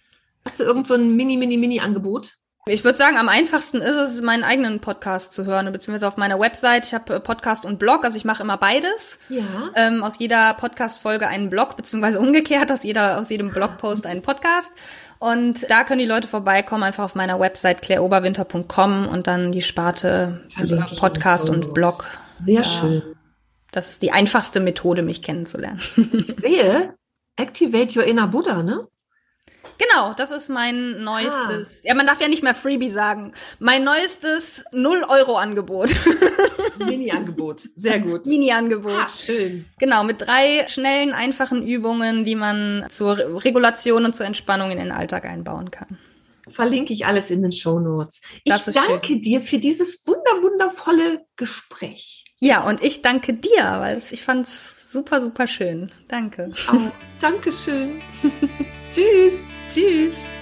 [0.46, 2.34] Hast du irgend so ein Mini, Mini, Mini-Angebot?
[2.68, 6.40] Ich würde sagen, am einfachsten ist es, meinen eigenen Podcast zu hören, beziehungsweise auf meiner
[6.40, 6.88] Website.
[6.88, 9.20] Ich habe äh, Podcast und Blog, also ich mache immer beides.
[9.30, 9.44] Ja.
[9.76, 14.72] Ähm, aus jeder Podcast-Folge einen Blog, beziehungsweise umgekehrt, aus, jeder, aus jedem Blogpost einen Podcast.
[15.20, 20.42] Und da können die Leute vorbeikommen, einfach auf meiner Website claireoberwinter.com und dann die Sparte
[20.98, 22.06] Podcast und Blog.
[22.42, 22.64] Sehr ja.
[22.64, 23.04] schön.
[23.74, 25.82] Das ist die einfachste Methode, mich kennenzulernen.
[26.14, 26.96] Ich sehe,
[27.36, 28.88] Activate Your Inner Buddha, ne?
[29.78, 31.82] Genau, das ist mein neuestes.
[31.84, 31.88] Ah.
[31.90, 33.34] Ja, man darf ja nicht mehr Freebie sagen.
[33.60, 35.94] Mein neuestes 0-Euro-Angebot.
[36.78, 38.26] Mini-Angebot, sehr gut.
[38.26, 38.94] Mini-Angebot.
[38.94, 39.66] Ah, schön.
[39.80, 44.92] Genau, mit drei schnellen, einfachen Übungen, die man zur Regulation und zur Entspannung in den
[44.92, 45.98] Alltag einbauen kann.
[46.48, 48.22] Verlinke ich alles in den Show Notes.
[48.44, 49.22] Ich danke schön.
[49.22, 52.24] dir für dieses wunder wundervolle Gespräch.
[52.40, 55.92] Ja, und ich danke dir, weil ich fand es super, super schön.
[56.08, 56.52] Danke.
[56.72, 58.02] Oh, Dankeschön.
[58.92, 59.44] Tschüss.
[59.76, 60.35] Tschüss.